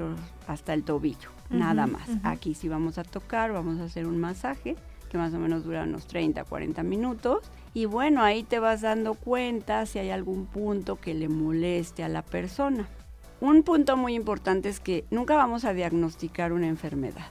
hasta 0.46 0.74
el 0.74 0.84
tobillo, 0.84 1.30
nada 1.50 1.86
más. 1.86 2.08
Aquí 2.22 2.54
sí 2.54 2.68
vamos 2.68 2.98
a 2.98 3.04
tocar, 3.04 3.52
vamos 3.52 3.80
a 3.80 3.84
hacer 3.84 4.06
un 4.06 4.18
masaje 4.18 4.76
que 5.14 5.18
más 5.18 5.32
o 5.32 5.38
menos 5.38 5.62
dura 5.62 5.84
unos 5.84 6.06
30, 6.06 6.42
40 6.44 6.82
minutos. 6.82 7.50
Y 7.72 7.84
bueno, 7.84 8.22
ahí 8.22 8.42
te 8.42 8.58
vas 8.58 8.80
dando 8.80 9.14
cuenta 9.14 9.86
si 9.86 10.00
hay 10.00 10.10
algún 10.10 10.46
punto 10.46 10.96
que 11.00 11.14
le 11.14 11.28
moleste 11.28 12.02
a 12.02 12.08
la 12.08 12.22
persona. 12.22 12.88
Un 13.40 13.62
punto 13.62 13.96
muy 13.96 14.14
importante 14.14 14.68
es 14.68 14.80
que 14.80 15.04
nunca 15.10 15.36
vamos 15.36 15.64
a 15.64 15.72
diagnosticar 15.72 16.52
una 16.52 16.66
enfermedad. 16.66 17.26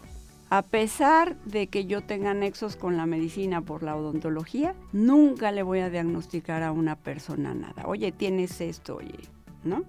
A 0.49 0.61
pesar 0.61 1.35
de 1.45 1.67
que 1.67 1.85
yo 1.85 2.03
tenga 2.03 2.33
nexos 2.33 2.75
con 2.75 2.95
la 2.95 3.05
medicina 3.05 3.61
por 3.61 3.83
la 3.83 3.95
odontología, 3.95 4.75
nunca 4.91 5.51
le 5.51 5.63
voy 5.63 5.79
a 5.79 5.89
diagnosticar 5.89 6.61
a 6.61 6.71
una 6.71 6.95
persona 6.95 7.55
nada. 7.55 7.83
Oye, 7.85 8.11
tienes 8.11 8.61
esto, 8.61 8.97
oye, 8.97 9.17
¿no? 9.63 9.83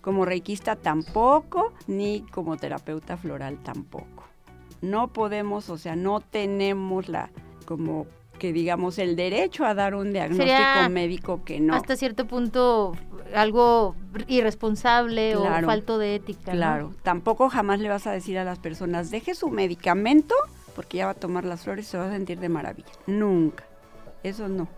Como 0.00 0.24
reikista 0.24 0.76
tampoco, 0.76 1.72
ni 1.86 2.22
como 2.30 2.56
terapeuta 2.56 3.16
floral 3.16 3.58
tampoco. 3.62 4.24
No 4.80 5.08
podemos, 5.08 5.68
o 5.68 5.76
sea, 5.76 5.94
no 5.94 6.20
tenemos 6.20 7.08
la, 7.08 7.30
como 7.66 8.06
que 8.38 8.52
digamos, 8.52 8.98
el 8.98 9.16
derecho 9.16 9.66
a 9.66 9.74
dar 9.74 9.94
un 9.94 10.12
diagnóstico 10.12 10.90
médico 10.90 11.44
que 11.44 11.60
no. 11.60 11.74
Hasta 11.74 11.94
cierto 11.94 12.26
punto 12.26 12.96
algo 13.34 13.94
irresponsable 14.26 15.36
o 15.36 15.44
falto 15.44 15.98
de 15.98 16.16
ética. 16.16 16.52
Claro, 16.52 16.94
tampoco 17.02 17.48
jamás 17.50 17.78
le 17.80 17.88
vas 17.88 18.06
a 18.06 18.12
decir 18.12 18.38
a 18.38 18.44
las 18.44 18.58
personas, 18.58 19.10
deje 19.10 19.34
su 19.34 19.50
medicamento 19.50 20.34
porque 20.74 20.98
ya 20.98 21.06
va 21.06 21.12
a 21.12 21.14
tomar 21.14 21.44
las 21.44 21.62
flores 21.62 21.86
y 21.86 21.90
se 21.90 21.98
va 21.98 22.06
a 22.06 22.10
sentir 22.10 22.40
de 22.40 22.48
maravilla. 22.48 22.88
Nunca. 23.06 23.64
Eso 24.22 24.48
no. 24.48 24.68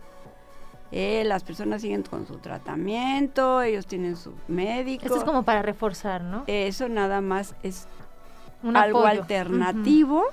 Eh, 0.92 1.24
las 1.24 1.42
personas 1.42 1.80
siguen 1.80 2.02
con 2.02 2.26
su 2.26 2.36
tratamiento, 2.36 3.62
ellos 3.62 3.86
tienen 3.86 4.16
su 4.16 4.34
médico. 4.46 5.06
Esto 5.06 5.18
es 5.18 5.24
como 5.24 5.42
para 5.42 5.62
reforzar, 5.62 6.22
¿no? 6.22 6.44
Eso 6.46 6.88
nada 6.88 7.22
más 7.22 7.54
es 7.62 7.88
algo 8.74 9.06
alternativo 9.06 10.24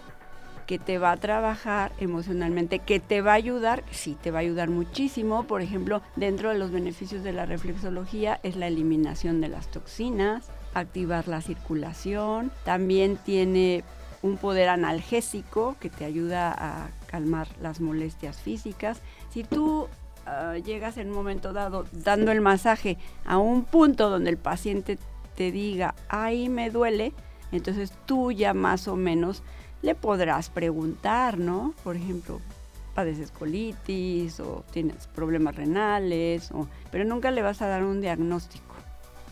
que 0.67 0.77
te 0.77 0.99
va 0.99 1.11
a 1.11 1.17
trabajar 1.17 1.93
emocionalmente, 1.97 2.77
que 2.77 2.99
te 2.99 3.21
va 3.21 3.31
a 3.31 3.35
ayudar, 3.35 3.83
sí, 3.89 4.15
te 4.21 4.29
va 4.29 4.37
a 4.37 4.41
ayudar 4.41 4.69
muchísimo. 4.69 5.45
Por 5.45 5.61
ejemplo, 5.61 6.03
dentro 6.15 6.49
de 6.49 6.59
los 6.59 6.71
beneficios 6.71 7.23
de 7.23 7.33
la 7.33 7.47
reflexología 7.47 8.39
es 8.43 8.55
la 8.55 8.67
eliminación 8.67 9.41
de 9.41 9.47
las 9.47 9.71
toxinas, 9.71 10.51
activar 10.75 11.27
la 11.27 11.41
circulación, 11.41 12.51
también 12.65 13.17
tiene 13.17 13.83
un 14.21 14.37
poder 14.37 14.69
analgésico 14.69 15.75
que 15.79 15.89
te 15.89 16.05
ayuda 16.05 16.53
a 16.55 16.89
calmar 17.07 17.47
las 17.61 17.79
molestias 17.79 18.39
físicas. 18.39 19.01
Si 19.31 19.43
tú 19.43 19.87
ah, 20.29 20.57
llegas 20.57 20.97
en 20.97 21.09
un 21.09 21.15
momento 21.15 21.53
dado 21.53 21.85
dando 21.91 22.31
el 22.31 22.41
masaje 22.41 22.97
a 23.25 23.37
un 23.37 23.63
punto 23.63 24.09
donde 24.09 24.29
el 24.29 24.37
paciente 24.37 24.97
te 25.35 25.51
diga, 25.51 25.95
ahí 26.09 26.49
me 26.49 26.69
duele, 26.69 27.13
entonces 27.51 27.93
tú 28.05 28.31
ya 28.31 28.53
más 28.53 28.87
o 28.87 28.95
menos 28.95 29.41
le 29.81 29.95
podrás 29.95 30.49
preguntar, 30.49 31.37
¿no? 31.37 31.73
Por 31.83 31.95
ejemplo, 31.95 32.41
padeces 32.93 33.31
colitis 33.31 34.39
o 34.41 34.65
tienes 34.71 35.07
problemas 35.07 35.55
renales, 35.55 36.51
o, 36.51 36.67
pero 36.91 37.05
nunca 37.05 37.31
le 37.31 37.41
vas 37.41 37.61
a 37.61 37.67
dar 37.67 37.83
un 37.83 38.01
diagnóstico, 38.01 38.75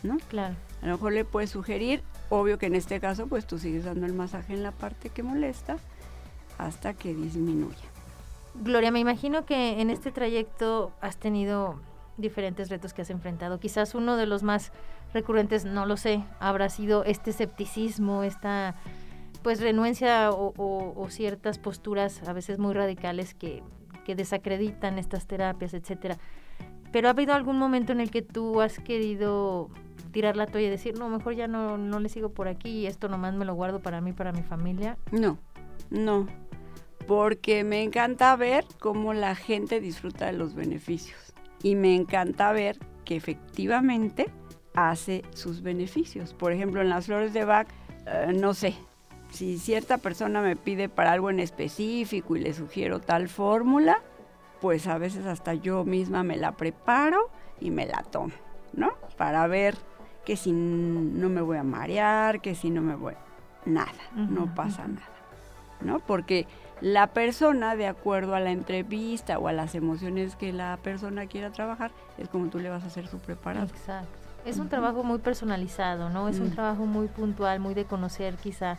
¿no? 0.02 0.16
Claro. 0.28 0.54
A 0.80 0.86
lo 0.86 0.92
mejor 0.92 1.12
le 1.12 1.24
puedes 1.24 1.50
sugerir, 1.50 2.02
obvio 2.30 2.58
que 2.58 2.66
en 2.66 2.74
este 2.74 3.00
caso 3.00 3.26
pues 3.26 3.46
tú 3.46 3.58
sigues 3.58 3.84
dando 3.84 4.06
el 4.06 4.14
masaje 4.14 4.54
en 4.54 4.62
la 4.62 4.72
parte 4.72 5.10
que 5.10 5.22
molesta 5.22 5.76
hasta 6.56 6.94
que 6.94 7.14
disminuya. 7.14 7.87
Gloria, 8.62 8.90
me 8.90 8.98
imagino 8.98 9.44
que 9.44 9.80
en 9.80 9.90
este 9.90 10.10
trayecto 10.10 10.92
has 11.00 11.16
tenido 11.16 11.80
diferentes 12.16 12.68
retos 12.68 12.92
que 12.92 13.02
has 13.02 13.10
enfrentado. 13.10 13.60
Quizás 13.60 13.94
uno 13.94 14.16
de 14.16 14.26
los 14.26 14.42
más 14.42 14.72
recurrentes, 15.14 15.64
no 15.64 15.86
lo 15.86 15.96
sé, 15.96 16.24
habrá 16.40 16.68
sido 16.68 17.04
este 17.04 17.30
escepticismo, 17.30 18.24
esta 18.24 18.74
pues 19.42 19.60
renuencia 19.60 20.30
o, 20.32 21.06
ciertas 21.10 21.58
posturas 21.58 22.28
a 22.28 22.32
veces 22.32 22.58
muy 22.58 22.74
radicales 22.74 23.34
que, 23.34 23.62
desacreditan 24.06 24.98
estas 24.98 25.26
terapias, 25.26 25.74
etcétera. 25.74 26.16
Pero 26.92 27.08
ha 27.08 27.10
habido 27.10 27.34
algún 27.34 27.58
momento 27.58 27.92
en 27.92 28.00
el 28.00 28.10
que 28.10 28.22
tú 28.22 28.62
has 28.62 28.78
querido 28.78 29.68
tirar 30.12 30.34
la 30.34 30.46
toalla 30.46 30.68
y 30.68 30.70
decir, 30.70 30.98
no, 30.98 31.10
mejor 31.10 31.34
ya 31.34 31.46
no, 31.46 31.76
no 31.76 32.00
le 32.00 32.08
sigo 32.08 32.30
por 32.30 32.48
aquí 32.48 32.70
y 32.70 32.86
esto 32.86 33.10
nomás 33.10 33.34
me 33.34 33.44
lo 33.44 33.54
guardo 33.54 33.80
para 33.80 34.00
mí, 34.00 34.14
para 34.14 34.32
mi 34.32 34.42
familia. 34.42 34.96
No, 35.12 35.36
no, 35.90 36.26
porque 37.08 37.64
me 37.64 37.82
encanta 37.82 38.36
ver 38.36 38.66
cómo 38.78 39.14
la 39.14 39.34
gente 39.34 39.80
disfruta 39.80 40.26
de 40.26 40.34
los 40.34 40.54
beneficios 40.54 41.32
y 41.62 41.74
me 41.74 41.94
encanta 41.94 42.52
ver 42.52 42.78
que 43.06 43.16
efectivamente 43.16 44.30
hace 44.74 45.22
sus 45.32 45.62
beneficios. 45.62 46.34
Por 46.34 46.52
ejemplo, 46.52 46.82
en 46.82 46.90
las 46.90 47.06
flores 47.06 47.32
de 47.32 47.46
Bach, 47.46 47.66
eh, 48.06 48.32
no 48.38 48.52
sé, 48.52 48.74
si 49.30 49.56
cierta 49.56 49.96
persona 49.96 50.42
me 50.42 50.54
pide 50.54 50.90
para 50.90 51.12
algo 51.12 51.30
en 51.30 51.40
específico 51.40 52.36
y 52.36 52.40
le 52.40 52.52
sugiero 52.52 53.00
tal 53.00 53.30
fórmula, 53.30 54.02
pues 54.60 54.86
a 54.86 54.98
veces 54.98 55.24
hasta 55.24 55.54
yo 55.54 55.84
misma 55.84 56.22
me 56.22 56.36
la 56.36 56.58
preparo 56.58 57.30
y 57.58 57.70
me 57.70 57.86
la 57.86 58.02
tomo, 58.02 58.34
¿no? 58.74 58.92
Para 59.16 59.46
ver 59.46 59.76
que 60.26 60.36
si 60.36 60.52
no 60.52 61.30
me 61.30 61.40
voy 61.40 61.56
a 61.56 61.62
marear, 61.62 62.42
que 62.42 62.54
si 62.54 62.68
no 62.68 62.82
me 62.82 62.96
voy... 62.96 63.14
Nada, 63.64 63.92
no 64.14 64.54
pasa 64.54 64.86
nada, 64.86 65.17
¿no? 65.80 66.00
Porque 66.00 66.46
la 66.80 67.08
persona, 67.08 67.76
de 67.76 67.86
acuerdo 67.86 68.34
a 68.34 68.40
la 68.40 68.50
entrevista 68.50 69.38
o 69.38 69.48
a 69.48 69.52
las 69.52 69.74
emociones 69.74 70.36
que 70.36 70.52
la 70.52 70.78
persona 70.82 71.26
quiera 71.26 71.50
trabajar, 71.50 71.90
es 72.18 72.28
como 72.28 72.48
tú 72.48 72.58
le 72.58 72.68
vas 72.68 72.84
a 72.84 72.86
hacer 72.86 73.08
su 73.08 73.18
preparación. 73.18 73.76
Exacto. 73.76 74.10
Es 74.44 74.58
un 74.58 74.68
trabajo 74.68 75.02
muy 75.02 75.18
personalizado, 75.18 76.08
¿no? 76.08 76.28
Es 76.28 76.38
un 76.38 76.50
trabajo 76.50 76.86
muy 76.86 77.08
puntual, 77.08 77.60
muy 77.60 77.74
de 77.74 77.84
conocer 77.84 78.36
quizá 78.36 78.78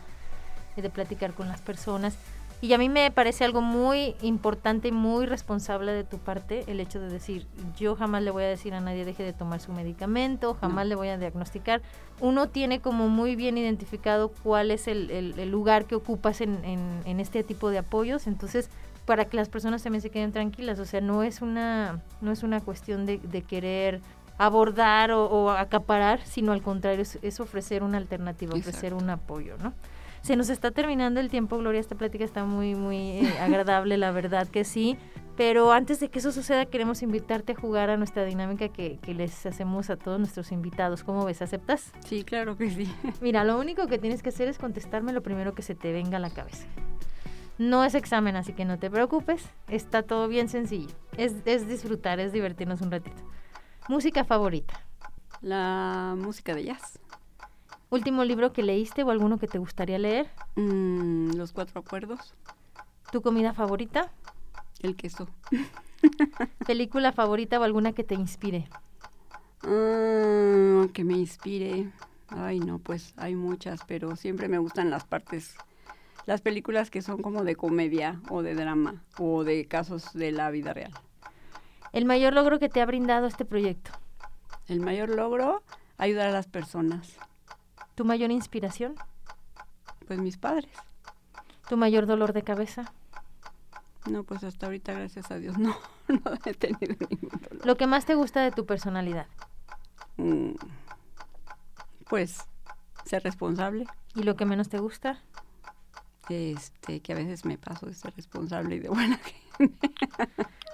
de 0.76 0.90
platicar 0.90 1.32
con 1.34 1.48
las 1.48 1.60
personas. 1.60 2.16
Y 2.62 2.74
a 2.74 2.78
mí 2.78 2.90
me 2.90 3.10
parece 3.10 3.44
algo 3.44 3.62
muy 3.62 4.14
importante 4.20 4.88
y 4.88 4.92
muy 4.92 5.24
responsable 5.24 5.92
de 5.92 6.04
tu 6.04 6.18
parte 6.18 6.64
el 6.66 6.78
hecho 6.78 7.00
de 7.00 7.08
decir, 7.08 7.46
yo 7.78 7.96
jamás 7.96 8.22
le 8.22 8.30
voy 8.30 8.44
a 8.44 8.48
decir 8.48 8.74
a 8.74 8.80
nadie 8.80 9.06
deje 9.06 9.22
de 9.22 9.32
tomar 9.32 9.60
su 9.60 9.72
medicamento, 9.72 10.54
jamás 10.60 10.86
le 10.86 10.94
voy 10.94 11.08
a 11.08 11.16
diagnosticar. 11.16 11.80
Uno 12.20 12.50
tiene 12.50 12.80
como 12.80 13.08
muy 13.08 13.34
bien 13.34 13.56
identificado 13.56 14.30
cuál 14.42 14.70
es 14.70 14.88
el, 14.88 15.50
lugar 15.50 15.86
que 15.86 15.94
ocupas 15.94 16.42
en, 16.42 17.04
este 17.06 17.42
tipo 17.44 17.70
de 17.70 17.78
apoyos, 17.78 18.26
entonces 18.26 18.68
para 19.06 19.24
que 19.24 19.38
las 19.38 19.48
personas 19.48 19.82
también 19.82 20.02
se 20.02 20.10
queden 20.10 20.30
tranquilas, 20.30 20.78
o 20.78 20.84
sea, 20.84 21.00
no 21.00 21.22
es 21.22 21.40
una, 21.40 22.02
no 22.20 22.30
es 22.30 22.42
una 22.42 22.60
cuestión 22.60 23.06
de, 23.06 23.18
querer 23.48 24.02
abordar 24.36 25.12
o, 25.12 25.50
acaparar, 25.50 26.20
sino 26.26 26.52
al 26.52 26.60
contrario, 26.60 27.06
es, 27.22 27.40
ofrecer 27.40 27.82
una 27.82 27.96
alternativa, 27.96 28.54
ofrecer 28.54 28.92
un 28.92 29.08
apoyo, 29.08 29.56
¿no? 29.56 29.72
Se 30.22 30.36
nos 30.36 30.50
está 30.50 30.70
terminando 30.70 31.20
el 31.20 31.30
tiempo, 31.30 31.58
Gloria. 31.58 31.80
Esta 31.80 31.94
plática 31.94 32.24
está 32.24 32.44
muy, 32.44 32.74
muy 32.74 32.96
eh, 32.96 33.34
agradable, 33.40 33.96
la 33.96 34.10
verdad 34.12 34.46
que 34.48 34.64
sí. 34.64 34.96
Pero 35.36 35.72
antes 35.72 36.00
de 36.00 36.10
que 36.10 36.18
eso 36.18 36.32
suceda, 36.32 36.66
queremos 36.66 37.02
invitarte 37.02 37.52
a 37.52 37.54
jugar 37.54 37.88
a 37.88 37.96
nuestra 37.96 38.24
dinámica 38.24 38.68
que, 38.68 38.98
que, 38.98 39.14
les 39.14 39.46
hacemos 39.46 39.88
a 39.88 39.96
todos 39.96 40.18
nuestros 40.18 40.52
invitados. 40.52 41.02
¿Cómo 41.02 41.24
ves? 41.24 41.40
¿Aceptas? 41.40 41.92
Sí, 42.04 42.24
claro 42.24 42.56
que 42.58 42.70
sí. 42.70 42.92
Mira, 43.22 43.44
lo 43.44 43.58
único 43.58 43.86
que 43.86 43.98
tienes 43.98 44.22
que 44.22 44.28
hacer 44.28 44.48
es 44.48 44.58
contestarme 44.58 45.14
lo 45.14 45.22
primero 45.22 45.54
que 45.54 45.62
se 45.62 45.74
te 45.74 45.92
venga 45.92 46.18
a 46.18 46.20
la 46.20 46.30
cabeza. 46.30 46.66
No 47.56 47.84
es 47.84 47.94
examen, 47.94 48.36
así 48.36 48.52
que 48.52 48.66
no 48.66 48.78
te 48.78 48.90
preocupes. 48.90 49.48
Está 49.68 50.02
todo 50.02 50.28
bien 50.28 50.48
sencillo. 50.48 50.94
Es, 51.16 51.36
es 51.46 51.66
disfrutar, 51.66 52.20
es 52.20 52.32
divertirnos 52.32 52.82
un 52.82 52.90
ratito. 52.90 53.22
Música 53.88 54.24
favorita. 54.24 54.84
La 55.40 56.14
música 56.18 56.54
de 56.54 56.64
jazz. 56.64 56.98
¿Último 57.90 58.22
libro 58.22 58.52
que 58.52 58.62
leíste 58.62 59.02
o 59.02 59.10
alguno 59.10 59.38
que 59.38 59.48
te 59.48 59.58
gustaría 59.58 59.98
leer? 59.98 60.28
Mm, 60.54 61.32
los 61.32 61.52
cuatro 61.52 61.80
acuerdos. 61.80 62.34
¿Tu 63.10 63.20
comida 63.20 63.52
favorita? 63.52 64.12
El 64.80 64.94
queso. 64.94 65.28
¿Película 66.66 67.10
favorita 67.10 67.58
o 67.58 67.64
alguna 67.64 67.92
que 67.92 68.04
te 68.04 68.14
inspire? 68.14 68.68
Ah, 69.64 70.86
que 70.94 71.02
me 71.02 71.14
inspire. 71.14 71.90
Ay, 72.28 72.60
no, 72.60 72.78
pues 72.78 73.12
hay 73.16 73.34
muchas, 73.34 73.80
pero 73.88 74.14
siempre 74.14 74.46
me 74.46 74.58
gustan 74.58 74.88
las 74.88 75.04
partes, 75.04 75.56
las 76.26 76.42
películas 76.42 76.90
que 76.90 77.02
son 77.02 77.20
como 77.20 77.42
de 77.42 77.56
comedia 77.56 78.20
o 78.30 78.42
de 78.42 78.54
drama 78.54 79.02
o 79.18 79.42
de 79.42 79.66
casos 79.66 80.12
de 80.12 80.30
la 80.30 80.52
vida 80.52 80.72
real. 80.72 80.92
¿El 81.92 82.04
mayor 82.04 82.34
logro 82.34 82.60
que 82.60 82.68
te 82.68 82.80
ha 82.80 82.86
brindado 82.86 83.26
este 83.26 83.44
proyecto? 83.44 83.90
El 84.68 84.78
mayor 84.78 85.08
logro, 85.08 85.64
ayudar 85.98 86.28
a 86.28 86.32
las 86.32 86.46
personas. 86.46 87.18
¿Tu 88.00 88.06
mayor 88.06 88.30
inspiración? 88.30 88.94
Pues 90.06 90.18
mis 90.20 90.38
padres. 90.38 90.70
¿Tu 91.68 91.76
mayor 91.76 92.06
dolor 92.06 92.32
de 92.32 92.42
cabeza? 92.42 92.94
No, 94.10 94.24
pues 94.24 94.42
hasta 94.42 94.64
ahorita, 94.64 94.94
gracias 94.94 95.30
a 95.30 95.36
Dios, 95.36 95.58
no, 95.58 95.76
no 96.08 96.32
he 96.46 96.54
tenido 96.54 96.96
ningún 97.10 97.40
dolor. 97.50 97.66
¿Lo 97.66 97.76
que 97.76 97.86
más 97.86 98.06
te 98.06 98.14
gusta 98.14 98.40
de 98.40 98.52
tu 98.52 98.64
personalidad? 98.64 99.26
Mm, 100.16 100.52
pues 102.08 102.38
ser 103.04 103.22
responsable. 103.22 103.84
¿Y 104.14 104.22
lo 104.22 104.34
que 104.34 104.46
menos 104.46 104.70
te 104.70 104.78
gusta? 104.78 105.20
Este, 106.30 107.00
que 107.00 107.12
a 107.12 107.16
veces 107.16 107.44
me 107.44 107.58
paso 107.58 107.84
de 107.84 107.92
ser 107.92 108.16
responsable 108.16 108.76
y 108.76 108.78
de 108.78 108.88
buena 108.88 109.20
gente. 109.58 109.90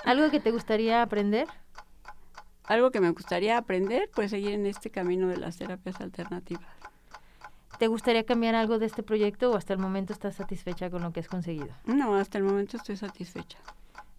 ¿Algo 0.04 0.30
que 0.30 0.38
te 0.38 0.52
gustaría 0.52 1.02
aprender? 1.02 1.48
Algo 2.66 2.92
que 2.92 3.00
me 3.00 3.10
gustaría 3.10 3.58
aprender, 3.58 4.12
pues 4.14 4.30
seguir 4.30 4.52
en 4.52 4.66
este 4.66 4.90
camino 4.90 5.26
de 5.26 5.38
las 5.38 5.56
terapias 5.56 6.00
alternativas. 6.00 6.85
¿Te 7.78 7.88
gustaría 7.88 8.24
cambiar 8.24 8.54
algo 8.54 8.78
de 8.78 8.86
este 8.86 9.02
proyecto 9.02 9.50
o 9.50 9.56
hasta 9.56 9.74
el 9.74 9.78
momento 9.78 10.12
estás 10.12 10.36
satisfecha 10.36 10.88
con 10.90 11.02
lo 11.02 11.12
que 11.12 11.20
has 11.20 11.28
conseguido? 11.28 11.68
No, 11.84 12.14
hasta 12.16 12.38
el 12.38 12.44
momento 12.44 12.78
estoy 12.78 12.96
satisfecha. 12.96 13.58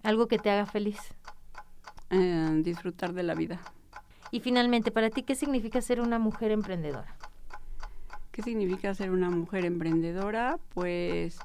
¿Algo 0.03 0.27
que 0.27 0.37
te 0.37 0.51
haga 0.51 0.67
feliz? 0.67 0.99
Eh, 2.11 2.61
disfrutar 2.63 3.13
de 3.13 3.23
la 3.23 3.33
vida. 3.33 3.59
Y 4.29 4.41
finalmente, 4.41 4.91
para 4.91 5.09
ti, 5.09 5.23
¿qué 5.23 5.33
significa 5.33 5.81
ser 5.81 6.01
una 6.01 6.19
mujer 6.19 6.51
emprendedora? 6.51 7.15
¿Qué 8.31 8.43
significa 8.43 8.93
ser 8.93 9.09
una 9.09 9.31
mujer 9.31 9.65
emprendedora? 9.65 10.59
Pues 10.75 11.39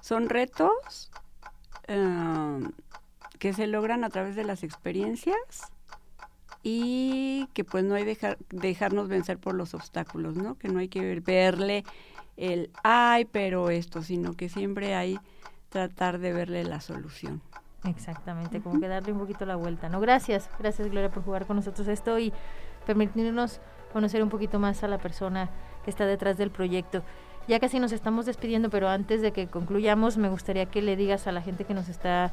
son 0.00 0.28
retos 0.28 1.10
eh, 1.88 2.60
que 3.40 3.52
se 3.52 3.66
logran 3.66 4.04
a 4.04 4.10
través 4.10 4.36
de 4.36 4.44
las 4.44 4.62
experiencias 4.62 5.72
y 6.66 7.46
que 7.52 7.62
pues 7.62 7.84
no 7.84 7.94
hay 7.94 8.04
dejar, 8.04 8.38
dejarnos 8.48 9.08
vencer 9.08 9.38
por 9.38 9.54
los 9.54 9.74
obstáculos, 9.74 10.34
¿no? 10.34 10.56
Que 10.56 10.68
no 10.68 10.80
hay 10.80 10.88
que 10.88 11.20
verle 11.20 11.84
el 12.38 12.70
ay, 12.82 13.26
pero 13.26 13.68
esto, 13.68 14.02
sino 14.02 14.32
que 14.32 14.48
siempre 14.48 14.94
hay 14.94 15.20
tratar 15.68 16.18
de 16.18 16.32
verle 16.32 16.64
la 16.64 16.80
solución. 16.80 17.42
Exactamente, 17.84 18.62
como 18.62 18.80
que 18.80 18.88
darle 18.88 19.12
un 19.12 19.18
poquito 19.18 19.44
la 19.44 19.56
vuelta, 19.56 19.90
¿no? 19.90 20.00
Gracias, 20.00 20.48
gracias 20.58 20.88
Gloria 20.88 21.10
por 21.10 21.22
jugar 21.22 21.46
con 21.46 21.56
nosotros 21.56 21.86
esto 21.86 22.18
y 22.18 22.32
permitirnos 22.86 23.60
conocer 23.92 24.22
un 24.22 24.30
poquito 24.30 24.58
más 24.58 24.82
a 24.82 24.88
la 24.88 24.96
persona 24.96 25.50
que 25.84 25.90
está 25.90 26.06
detrás 26.06 26.38
del 26.38 26.50
proyecto. 26.50 27.02
Ya 27.46 27.60
casi 27.60 27.78
nos 27.78 27.92
estamos 27.92 28.24
despidiendo, 28.24 28.70
pero 28.70 28.88
antes 28.88 29.20
de 29.20 29.32
que 29.32 29.48
concluyamos, 29.48 30.16
me 30.16 30.30
gustaría 30.30 30.64
que 30.64 30.80
le 30.80 30.96
digas 30.96 31.26
a 31.26 31.32
la 31.32 31.42
gente 31.42 31.64
que 31.64 31.74
nos 31.74 31.90
está 31.90 32.32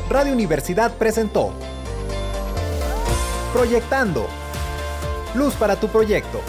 Radio 0.10 0.34
Universidad 0.34 0.92
presentó 0.98 1.54
Proyectando 3.54 4.41
Luz 5.34 5.54
para 5.56 5.76
tu 5.76 5.88
proyecto. 5.88 6.42